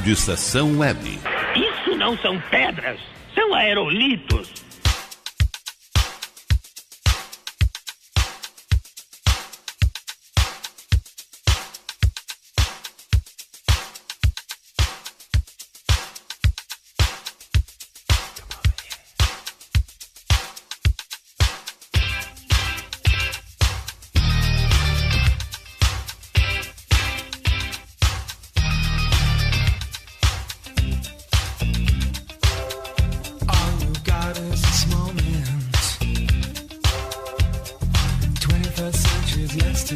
[0.04, 1.18] Rádio Estação Web.
[1.56, 3.00] Isso não são pedras,
[3.34, 4.23] são aerolitos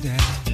[0.01, 0.47] today.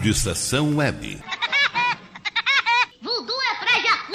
[0.00, 1.18] Rádio Estação Web.
[1.22, 1.36] É
[3.60, 4.12] pra Jacu.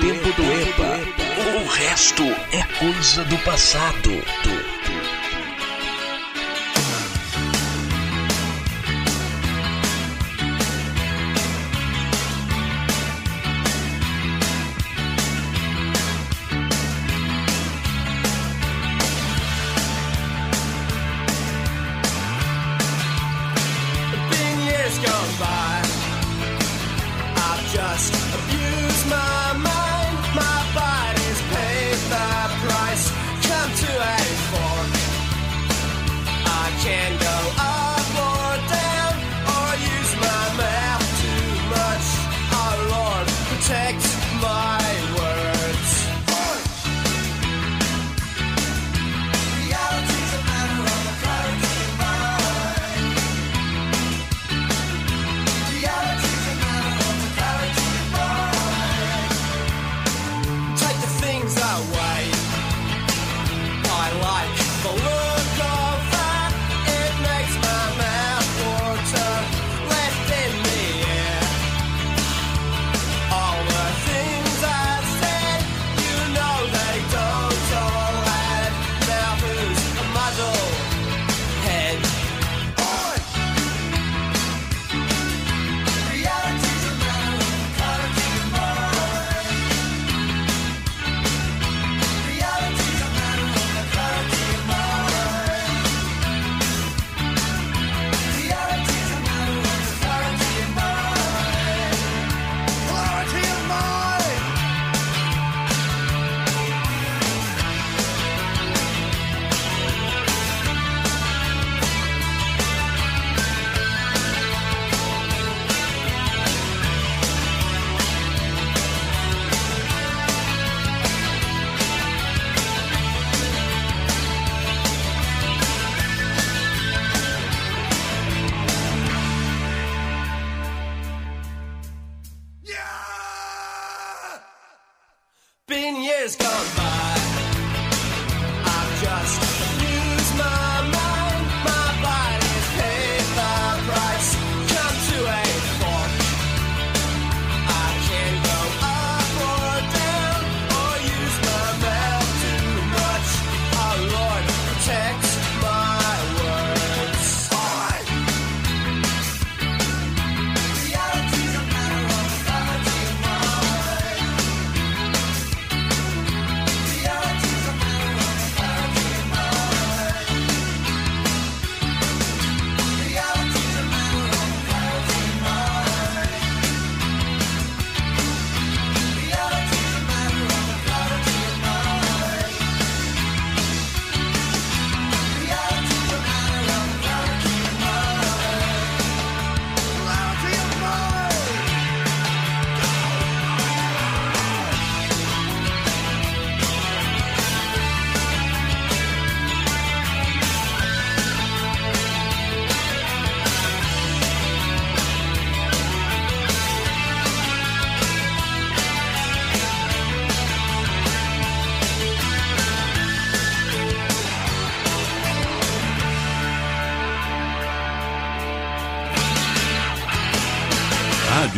[0.00, 0.98] Tempo do EPA.
[1.60, 4.10] O resto é coisa do passado.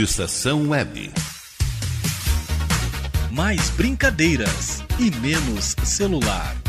[0.03, 1.12] Rádio Estação Web.
[3.31, 6.61] Mais brincadeiras e menos celular.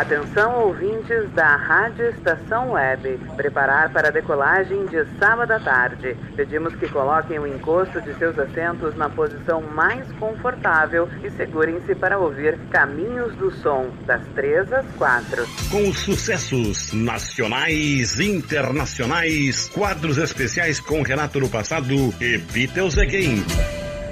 [0.00, 3.20] Atenção ouvintes da Rádio Estação Web.
[3.36, 6.16] Preparar para a decolagem de sábado à tarde.
[6.34, 12.18] Pedimos que coloquem o encosto de seus assentos na posição mais confortável e segurem-se para
[12.18, 15.46] ouvir Caminhos do Som, das 3 às 4.
[15.70, 23.44] Com sucessos nacionais internacionais, quadros especiais com Renato no passado e Beatles Again.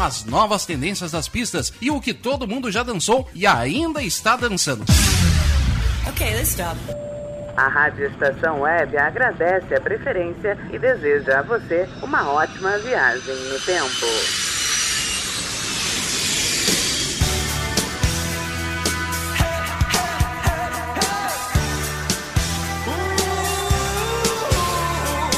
[0.00, 4.02] Com as novas tendências das pistas e o que todo mundo já dançou e ainda
[4.02, 4.82] está dançando.
[6.08, 6.74] Ok, let's stop.
[7.54, 13.60] A Rádio Estação Web agradece a preferência e deseja a você uma ótima viagem no
[13.60, 14.06] tempo.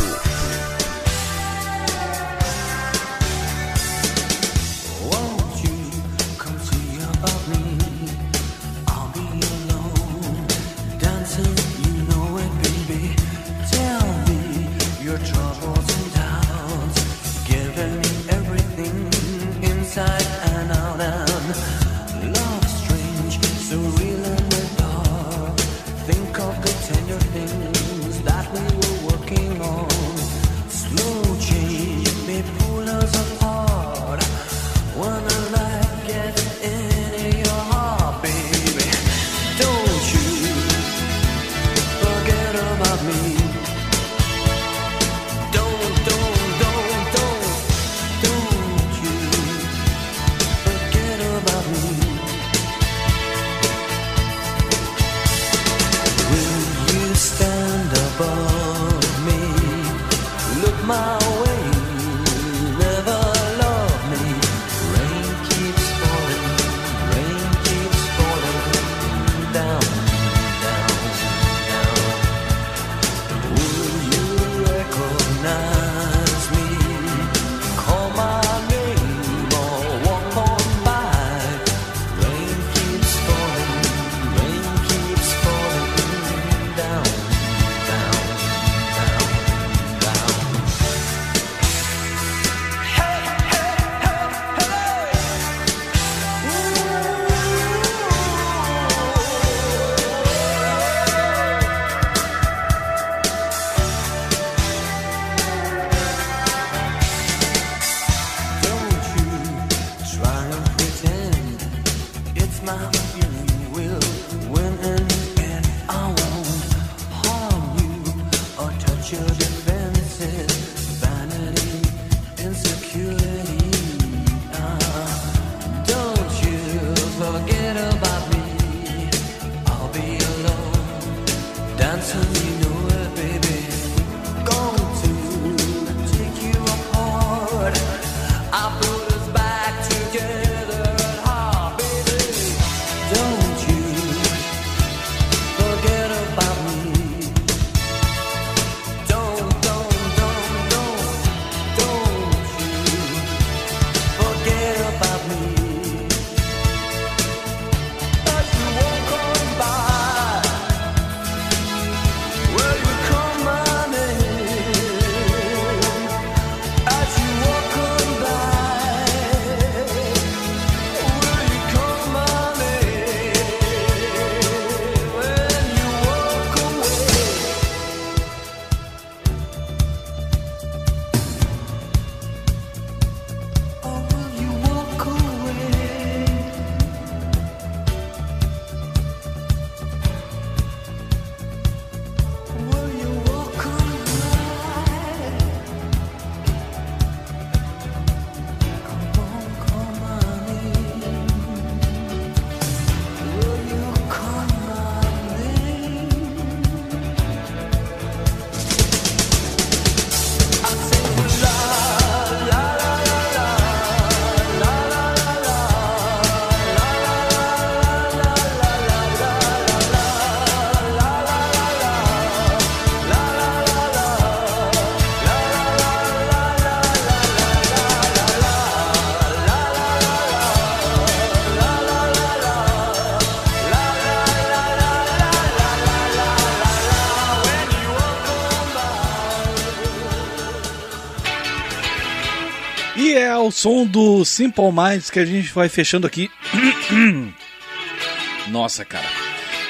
[243.59, 246.31] Som do Simple Minds que a gente vai fechando aqui.
[248.47, 249.05] Nossa, cara.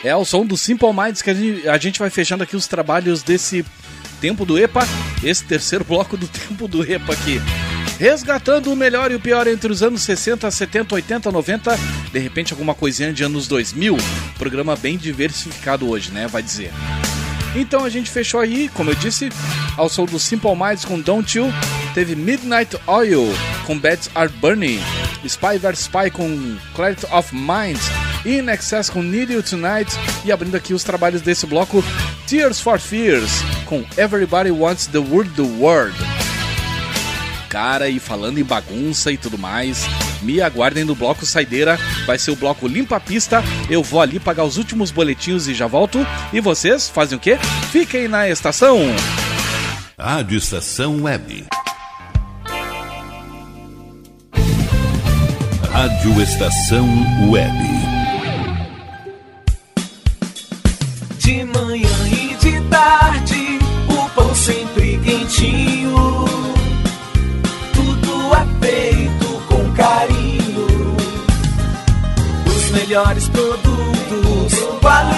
[0.05, 2.67] É ao som do Simple Minds que a gente, a gente vai fechando aqui os
[2.67, 3.65] trabalhos desse
[4.21, 4.87] tempo do EPA,
[5.25, 7.41] esse terceiro bloco do tempo do EPA aqui.
[7.99, 11.79] Resgatando o melhor e o pior entre os anos 60, 70, 80, 90,
[12.13, 13.97] de repente alguma coisinha de anos 2000.
[14.39, 16.27] Programa bem diversificado hoje, né?
[16.27, 16.71] Vai dizer.
[17.57, 19.31] Então a gente fechou aí, como eu disse,
[19.79, 21.51] ao som do Simple Minds com Don't You,
[21.99, 23.27] teve Midnight Oil
[23.67, 24.79] com Beds Are Burning,
[25.25, 27.77] Spy vs Spy com Clarity of Mind,
[28.25, 29.91] In Excess com Need You Tonight
[30.25, 31.83] e abrindo aqui os trabalhos desse bloco,
[32.29, 33.33] Tears for Fears
[33.67, 35.97] com Everybody Wants the World the World.
[37.49, 39.85] Cara, e falando em bagunça e tudo mais,
[40.23, 41.77] me aguardem no bloco Saideira,
[42.07, 43.43] vai ser o bloco Limpa a Pista.
[43.69, 46.07] Eu vou ali pagar os últimos boletinhos e já volto.
[46.33, 47.37] E vocês fazem o quê?
[47.73, 48.79] Fiquem na estação.
[49.99, 51.49] Rádio Estação Web.
[55.81, 56.89] Rádio Estação
[57.31, 57.57] Web.
[61.21, 66.25] De manhã e de tarde, o pão sempre quentinho.
[67.73, 70.97] Tudo é feito com carinho.
[72.45, 75.18] Os melhores produtos, qualidade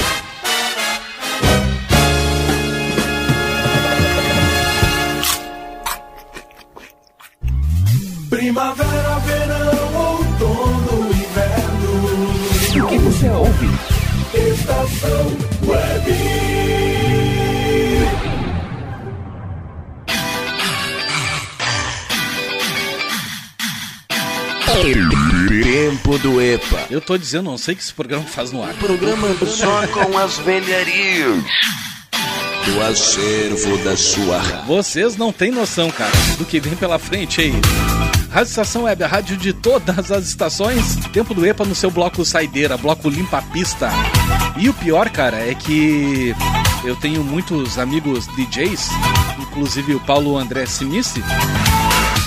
[26.11, 26.87] Tempo do EPA.
[26.89, 28.73] Eu tô dizendo, não sei o que esse programa faz no ar.
[28.73, 31.41] Programa só com as velharias.
[32.65, 37.53] Do acervo da sua Vocês não têm noção, cara, do que vem pela frente aí.
[38.29, 40.97] Rádio Estação Web, a rádio de todas as estações.
[41.13, 43.89] Tempo do EPA no seu bloco Saideira, bloco Limpa a Pista.
[44.57, 46.35] E o pior, cara, é que
[46.83, 48.89] eu tenho muitos amigos DJs,
[49.39, 51.23] inclusive o Paulo André Simice.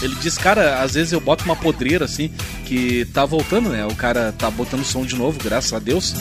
[0.05, 2.31] Ele diz, cara, às vezes eu boto uma podreira assim,
[2.67, 3.87] que tá voltando, né?
[3.87, 6.15] O cara tá botando som de novo, graças a Deus.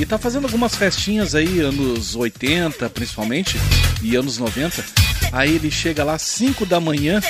[0.00, 3.58] E tá fazendo algumas festinhas aí, anos 80 principalmente,
[4.00, 4.82] e anos 90.
[5.30, 7.20] Aí ele chega lá 5 da manhã,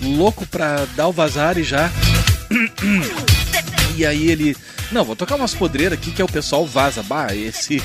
[0.00, 1.90] louco pra dar o vazar e já.
[3.94, 4.56] E aí ele.
[4.90, 7.02] Não, vou tocar umas podreiras aqui que é o pessoal vaza.
[7.02, 7.82] Bah, esse,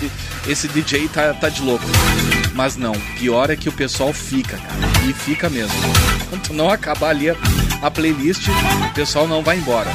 [0.47, 1.83] esse DJ tá, tá de louco.
[2.57, 5.07] Mas não, pior é que o pessoal fica, cara.
[5.07, 5.77] E fica mesmo.
[6.27, 7.35] Quando não acabar ali a,
[7.83, 8.47] a playlist,
[8.89, 9.91] o pessoal não vai embora.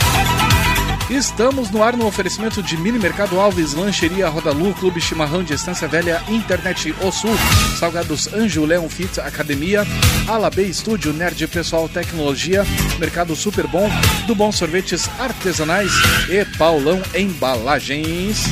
[1.11, 5.89] Estamos no ar no oferecimento de Mini Mercado Alves, Lancheria Rodalu, Clube Chimarrão de Estância
[5.89, 7.37] Velha, Internet O Sul,
[7.77, 9.85] Salgados Anjo, Leon Fit, Academia,
[10.29, 12.65] Alabê Estúdio, Nerd Pessoal Tecnologia,
[13.01, 13.91] Mercado Super Bom,
[14.29, 15.91] do Bom Sorvetes Artesanais
[16.31, 18.47] e Paulão Embalagens.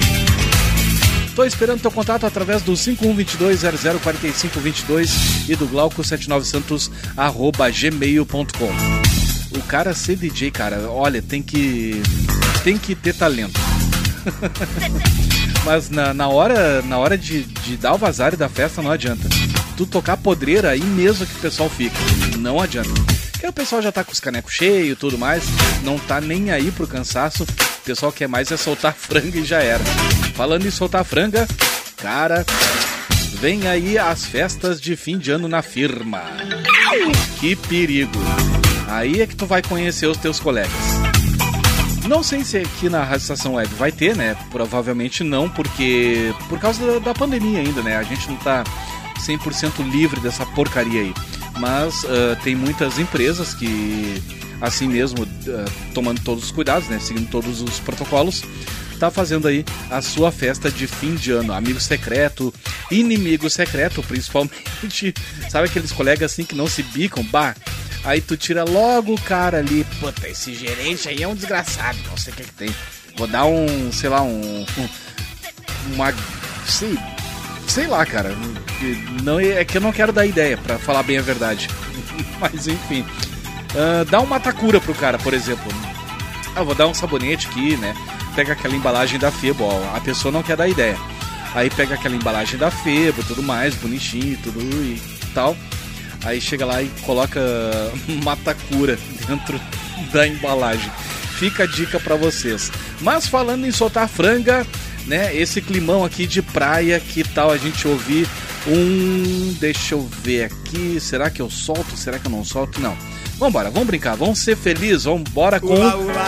[1.34, 8.70] Tô esperando teu contato através do 5122-004522 e do Glauco79santos arroba gmail.com.
[9.56, 12.02] O cara ser DJ, cara, olha, tem que
[12.62, 13.58] tem que ter talento.
[15.64, 19.28] Mas na, na hora, na hora de, de dar o vazar da festa não adianta.
[19.76, 21.96] Tu tocar podreira aí mesmo que o pessoal fica.
[22.38, 22.90] Não adianta.
[23.32, 25.44] Porque o pessoal já tá com os canecos cheios e tudo mais,
[25.82, 27.44] não tá nem aí pro cansaço.
[27.44, 29.82] O pessoal quer mais é soltar franga e já era.
[30.40, 31.46] Falando em soltar franga,
[31.98, 32.46] cara,
[33.42, 36.22] vem aí as festas de fim de ano na firma.
[37.38, 38.18] Que perigo.
[38.88, 40.72] Aí é que tu vai conhecer os teus colegas.
[42.08, 44.34] Não sei se aqui na Rádio Estação Web vai ter, né?
[44.50, 47.98] Provavelmente não, porque por causa da, pandemia ainda, né?
[47.98, 48.64] A gente não tá
[49.18, 51.14] 100% livre dessa porcaria aí.
[51.58, 54.22] Mas ah, tem muitas empresas que,
[54.58, 56.98] assim mesmo, ah, tomando todos os cuidados, né?
[56.98, 58.42] Seguindo todos os protocolos,
[59.00, 61.52] tá fazendo aí a sua festa de fim de ano.
[61.52, 62.52] Amigo secreto,
[62.90, 65.14] inimigo secreto, principalmente.
[65.48, 67.24] Sabe aqueles colegas assim que não se bicam?
[67.24, 67.54] Bah,
[68.02, 69.84] Aí tu tira logo o cara ali.
[70.00, 71.98] Puta, esse gerente aí é um desgraçado.
[72.08, 72.74] Não sei o que, que tem.
[73.16, 74.60] Vou dar um, sei lá, um.
[74.62, 74.88] um-
[75.94, 76.12] uma.
[76.66, 76.98] Sei,
[77.68, 78.34] sei lá, cara.
[79.22, 81.68] Não, é que eu não quero dar ideia, pra falar bem a verdade.
[82.40, 83.04] Mas enfim.
[83.76, 85.70] Ah, dá uma Matacura pro cara, por exemplo.
[86.56, 87.94] Ah, vou dar um sabonete aqui, né?
[88.40, 89.94] Pega aquela embalagem da Febo, ó.
[89.94, 90.96] A pessoa não quer dar ideia.
[91.54, 94.98] Aí pega aquela embalagem da Febo, tudo mais, bonitinho, tudo e
[95.34, 95.54] tal.
[96.24, 97.38] Aí chega lá e coloca
[98.24, 98.98] Matacura
[99.28, 99.60] dentro
[100.10, 100.90] da embalagem.
[101.38, 102.72] Fica a dica pra vocês.
[103.02, 104.66] Mas falando em soltar franga,
[105.06, 105.36] né?
[105.36, 108.26] Esse climão aqui de praia, que tal a gente ouvir
[108.66, 109.54] um.
[109.60, 110.98] Deixa eu ver aqui.
[110.98, 111.94] Será que eu solto?
[111.94, 112.80] Será que eu não solto?
[112.80, 112.96] Não.
[113.40, 115.74] Vambora, vamos brincar, vamos ser felizes, vambora com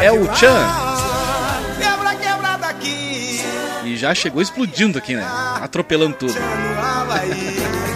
[0.01, 0.67] É o Chan.
[1.79, 3.39] Quebra, quebra daqui.
[3.85, 5.23] E já chegou explodindo aqui, né?
[5.61, 6.33] Atropelando tudo.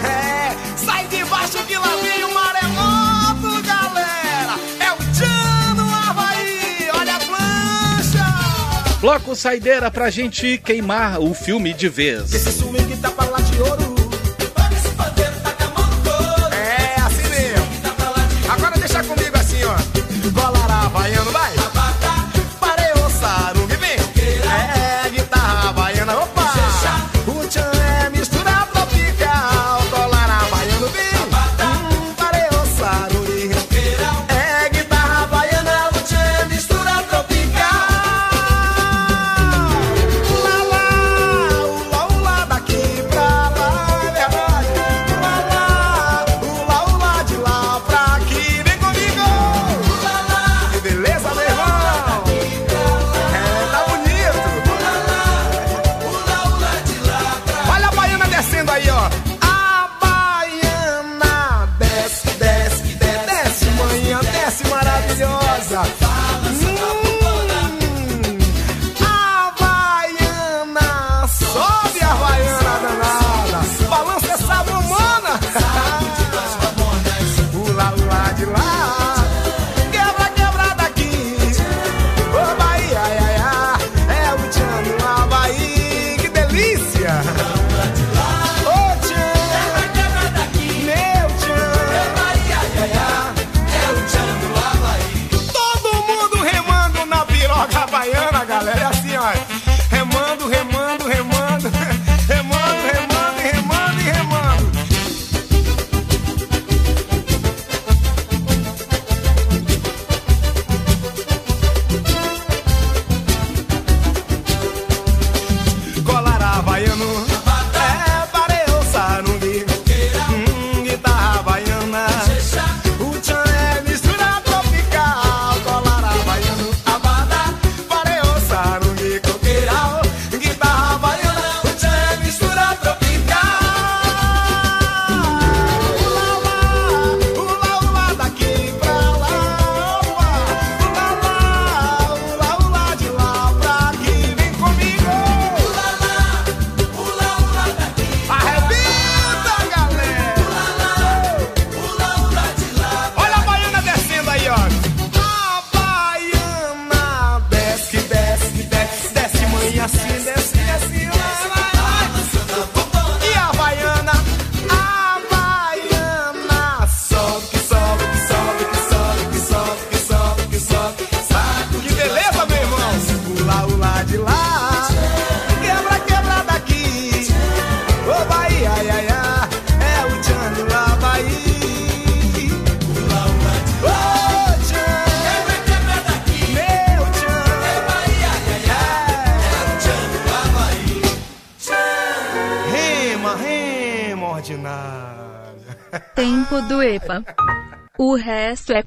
[0.07, 4.53] É, sai de baixo que lá vem o maremoto, galera.
[4.79, 6.87] É o Tchan no Havaí.
[6.93, 8.99] Olha a plancha.
[9.01, 12.31] Bloco saideira pra gente queimar o filme de vez.
[12.31, 13.86] Esse swing tá pra lá de ouro.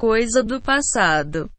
[0.00, 1.50] Coisa do passado.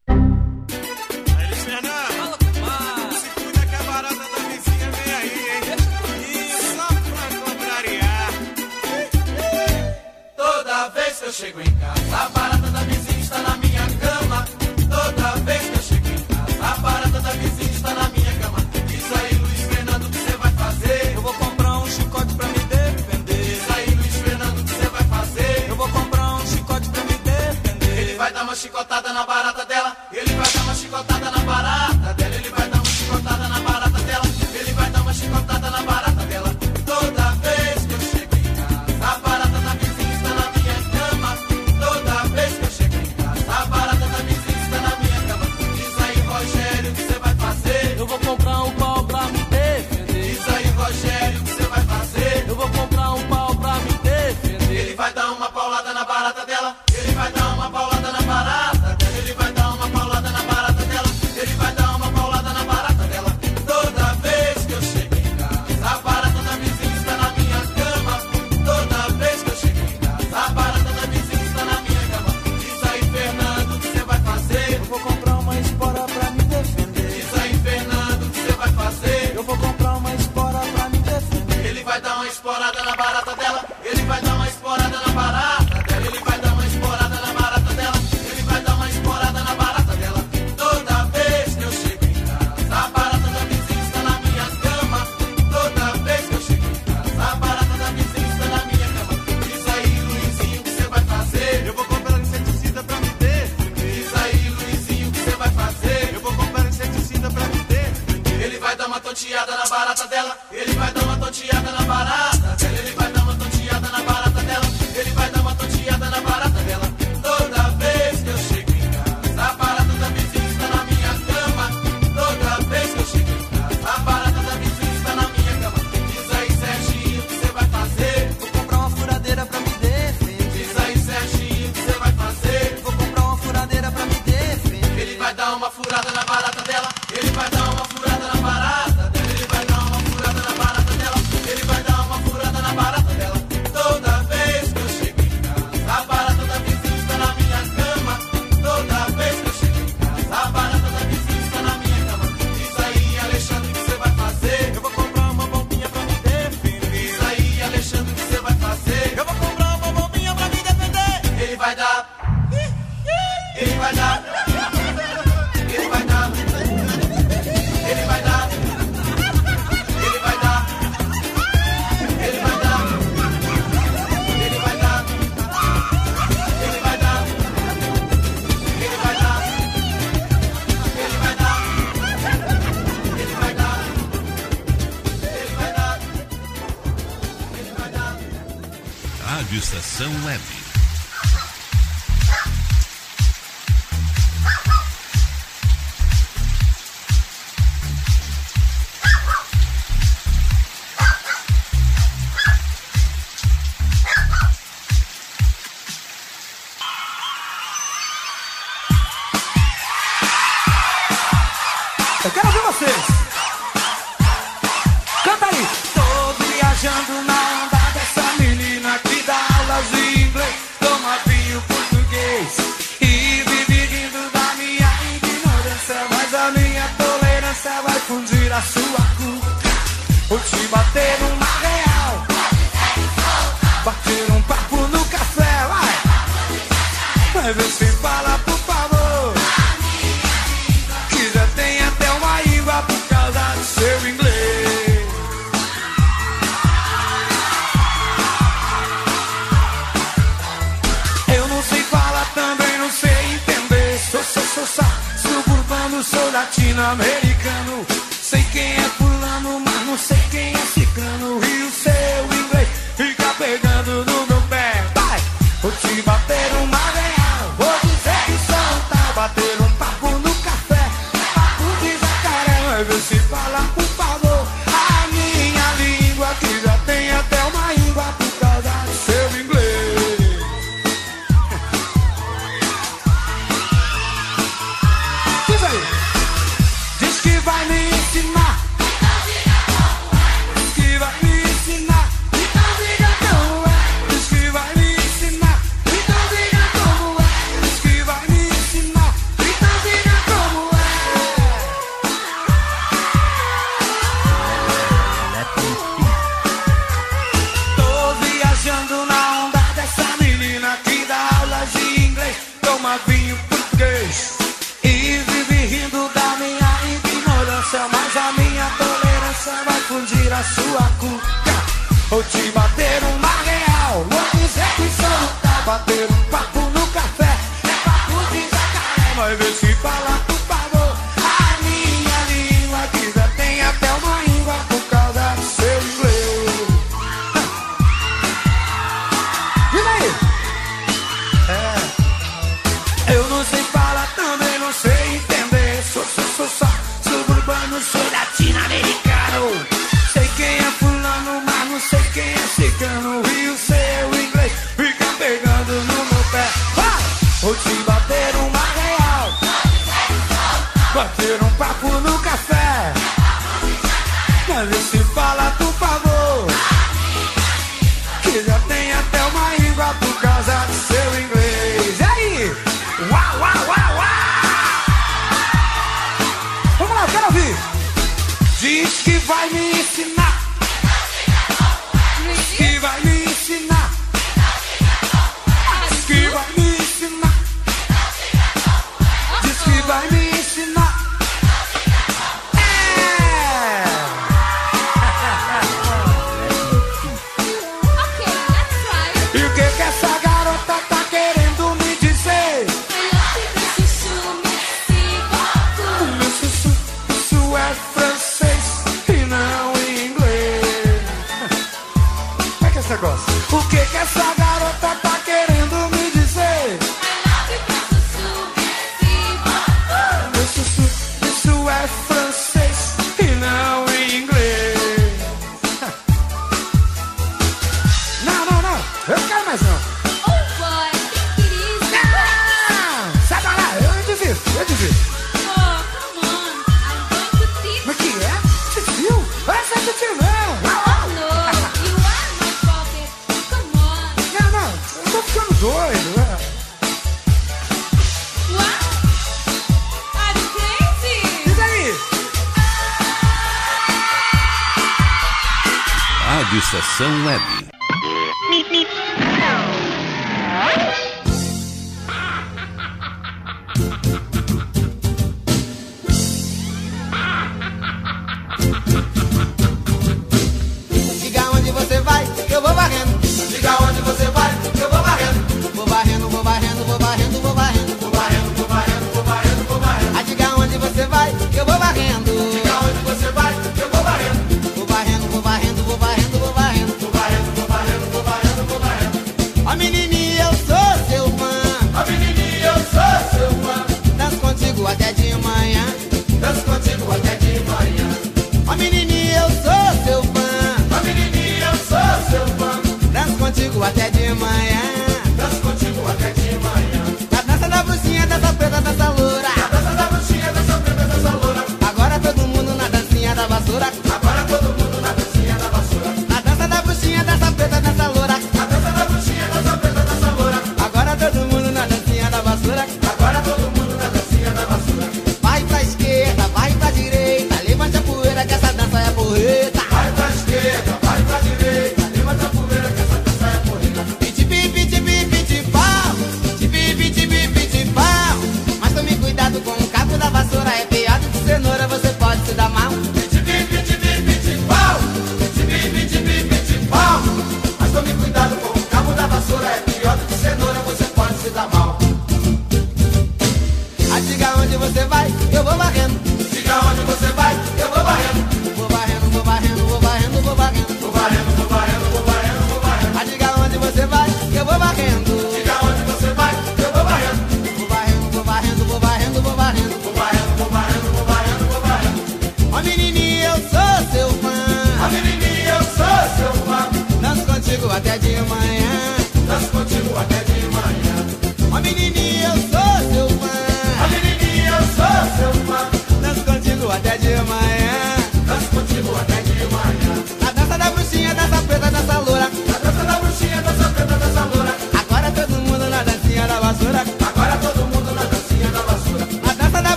[555.62, 555.91] eu vou.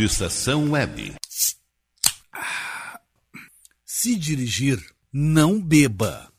[0.00, 1.14] Rádio Estação Web.
[3.84, 4.82] Se dirigir,
[5.12, 6.29] não beba.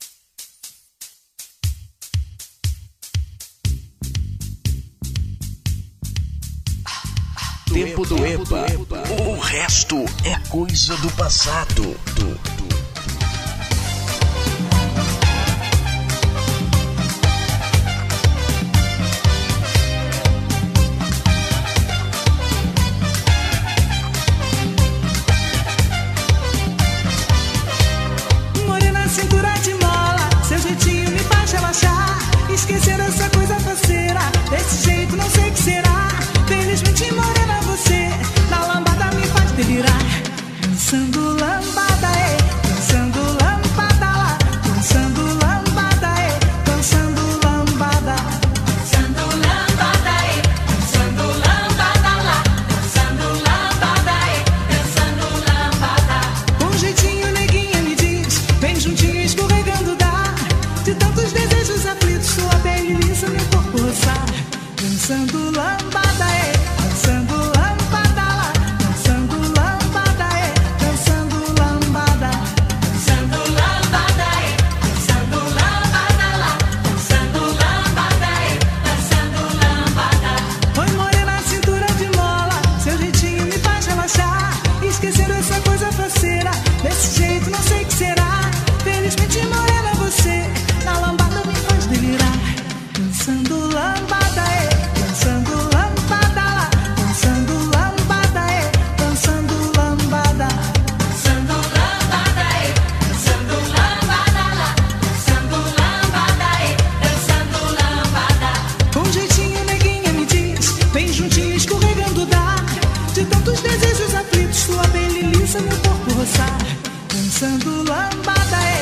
[117.42, 118.81] 成都，兰巴达。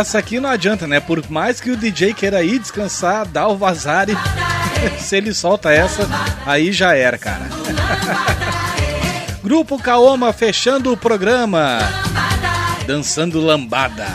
[0.00, 0.98] Essa aqui não adianta, né?
[0.98, 4.16] Por mais que o DJ queira ir descansar, dar o vazar e
[4.98, 6.08] se ele solta essa,
[6.46, 7.42] aí já era, cara.
[9.44, 11.80] Grupo Kaoma fechando o programa.
[12.86, 14.06] Dançando lambada.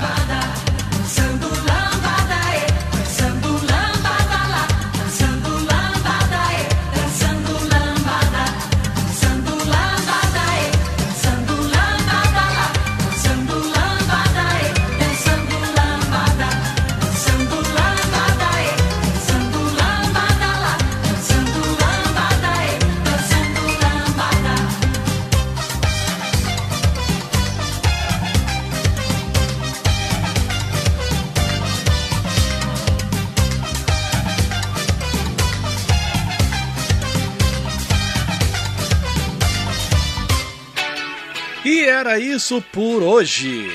[42.45, 43.67] isso por hoje.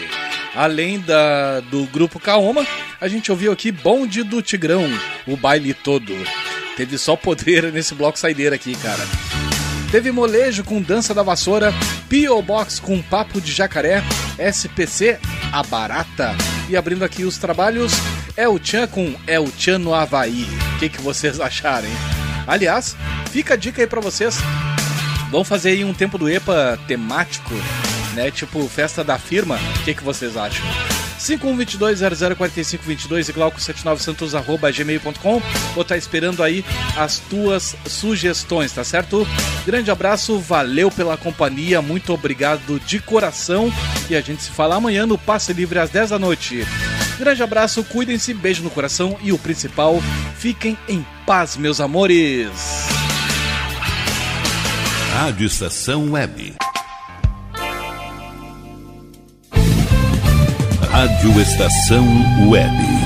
[0.54, 2.64] Além da, do grupo Kaoma,
[3.00, 4.86] a gente ouviu aqui Bonde do Tigrão,
[5.26, 6.14] o baile todo.
[6.76, 9.02] Teve só poder nesse bloco saideira aqui, cara.
[9.90, 11.74] Teve molejo com dança da vassoura,
[12.08, 12.40] P.O.
[12.42, 14.04] Box com papo de jacaré,
[14.38, 15.18] SPC,
[15.52, 16.36] a barata.
[16.68, 17.92] E abrindo aqui os trabalhos,
[18.36, 20.46] é o Chan com É o Chan no Havaí.
[20.76, 21.90] O que, que vocês acharem?
[22.46, 22.96] Aliás,
[23.32, 24.38] fica a dica aí para vocês.
[25.28, 27.52] Vamos fazer aí um tempo do EPA temático
[28.14, 28.30] né?
[28.30, 29.58] Tipo festa da firma.
[29.80, 30.64] O que, que vocês acham?
[31.20, 35.42] 5122-004522 e glauco79santos.gmail.com
[35.74, 36.64] Vou estar esperando aí
[36.96, 39.26] as tuas sugestões, tá certo?
[39.66, 43.72] Grande abraço, valeu pela companhia, muito obrigado de coração
[44.08, 46.66] e a gente se fala amanhã no Passe Livre às 10 da noite.
[47.18, 50.02] Grande abraço, cuidem-se, beijo no coração e o principal,
[50.38, 52.50] fiquem em paz, meus amores.
[55.12, 56.54] Rádio Estação Web.
[61.00, 62.06] Rádio Estação
[62.46, 62.99] Web.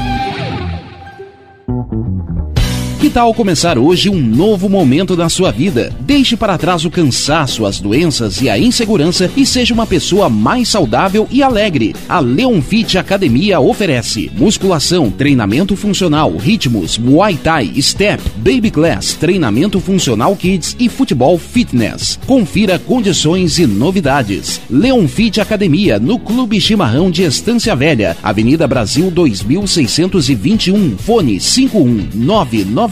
[3.04, 5.92] Que tal começar hoje um novo momento da sua vida?
[6.00, 10.70] Deixe para trás o cansaço, as doenças e a insegurança e seja uma pessoa mais
[10.70, 11.94] saudável e alegre.
[12.08, 19.78] A Leon Fit Academia oferece musculação, treinamento funcional, ritmos, muay thai, step, baby class, treinamento
[19.80, 22.18] funcional kids e futebol fitness.
[22.26, 24.62] Confira condições e novidades.
[24.70, 31.38] Leon Fit Academia no Clube Chimarrão de Estância Velha, Avenida Brasil 2621, fone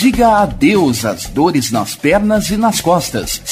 [0.00, 3.42] Diga adeus às dores nas pernas e nas costas.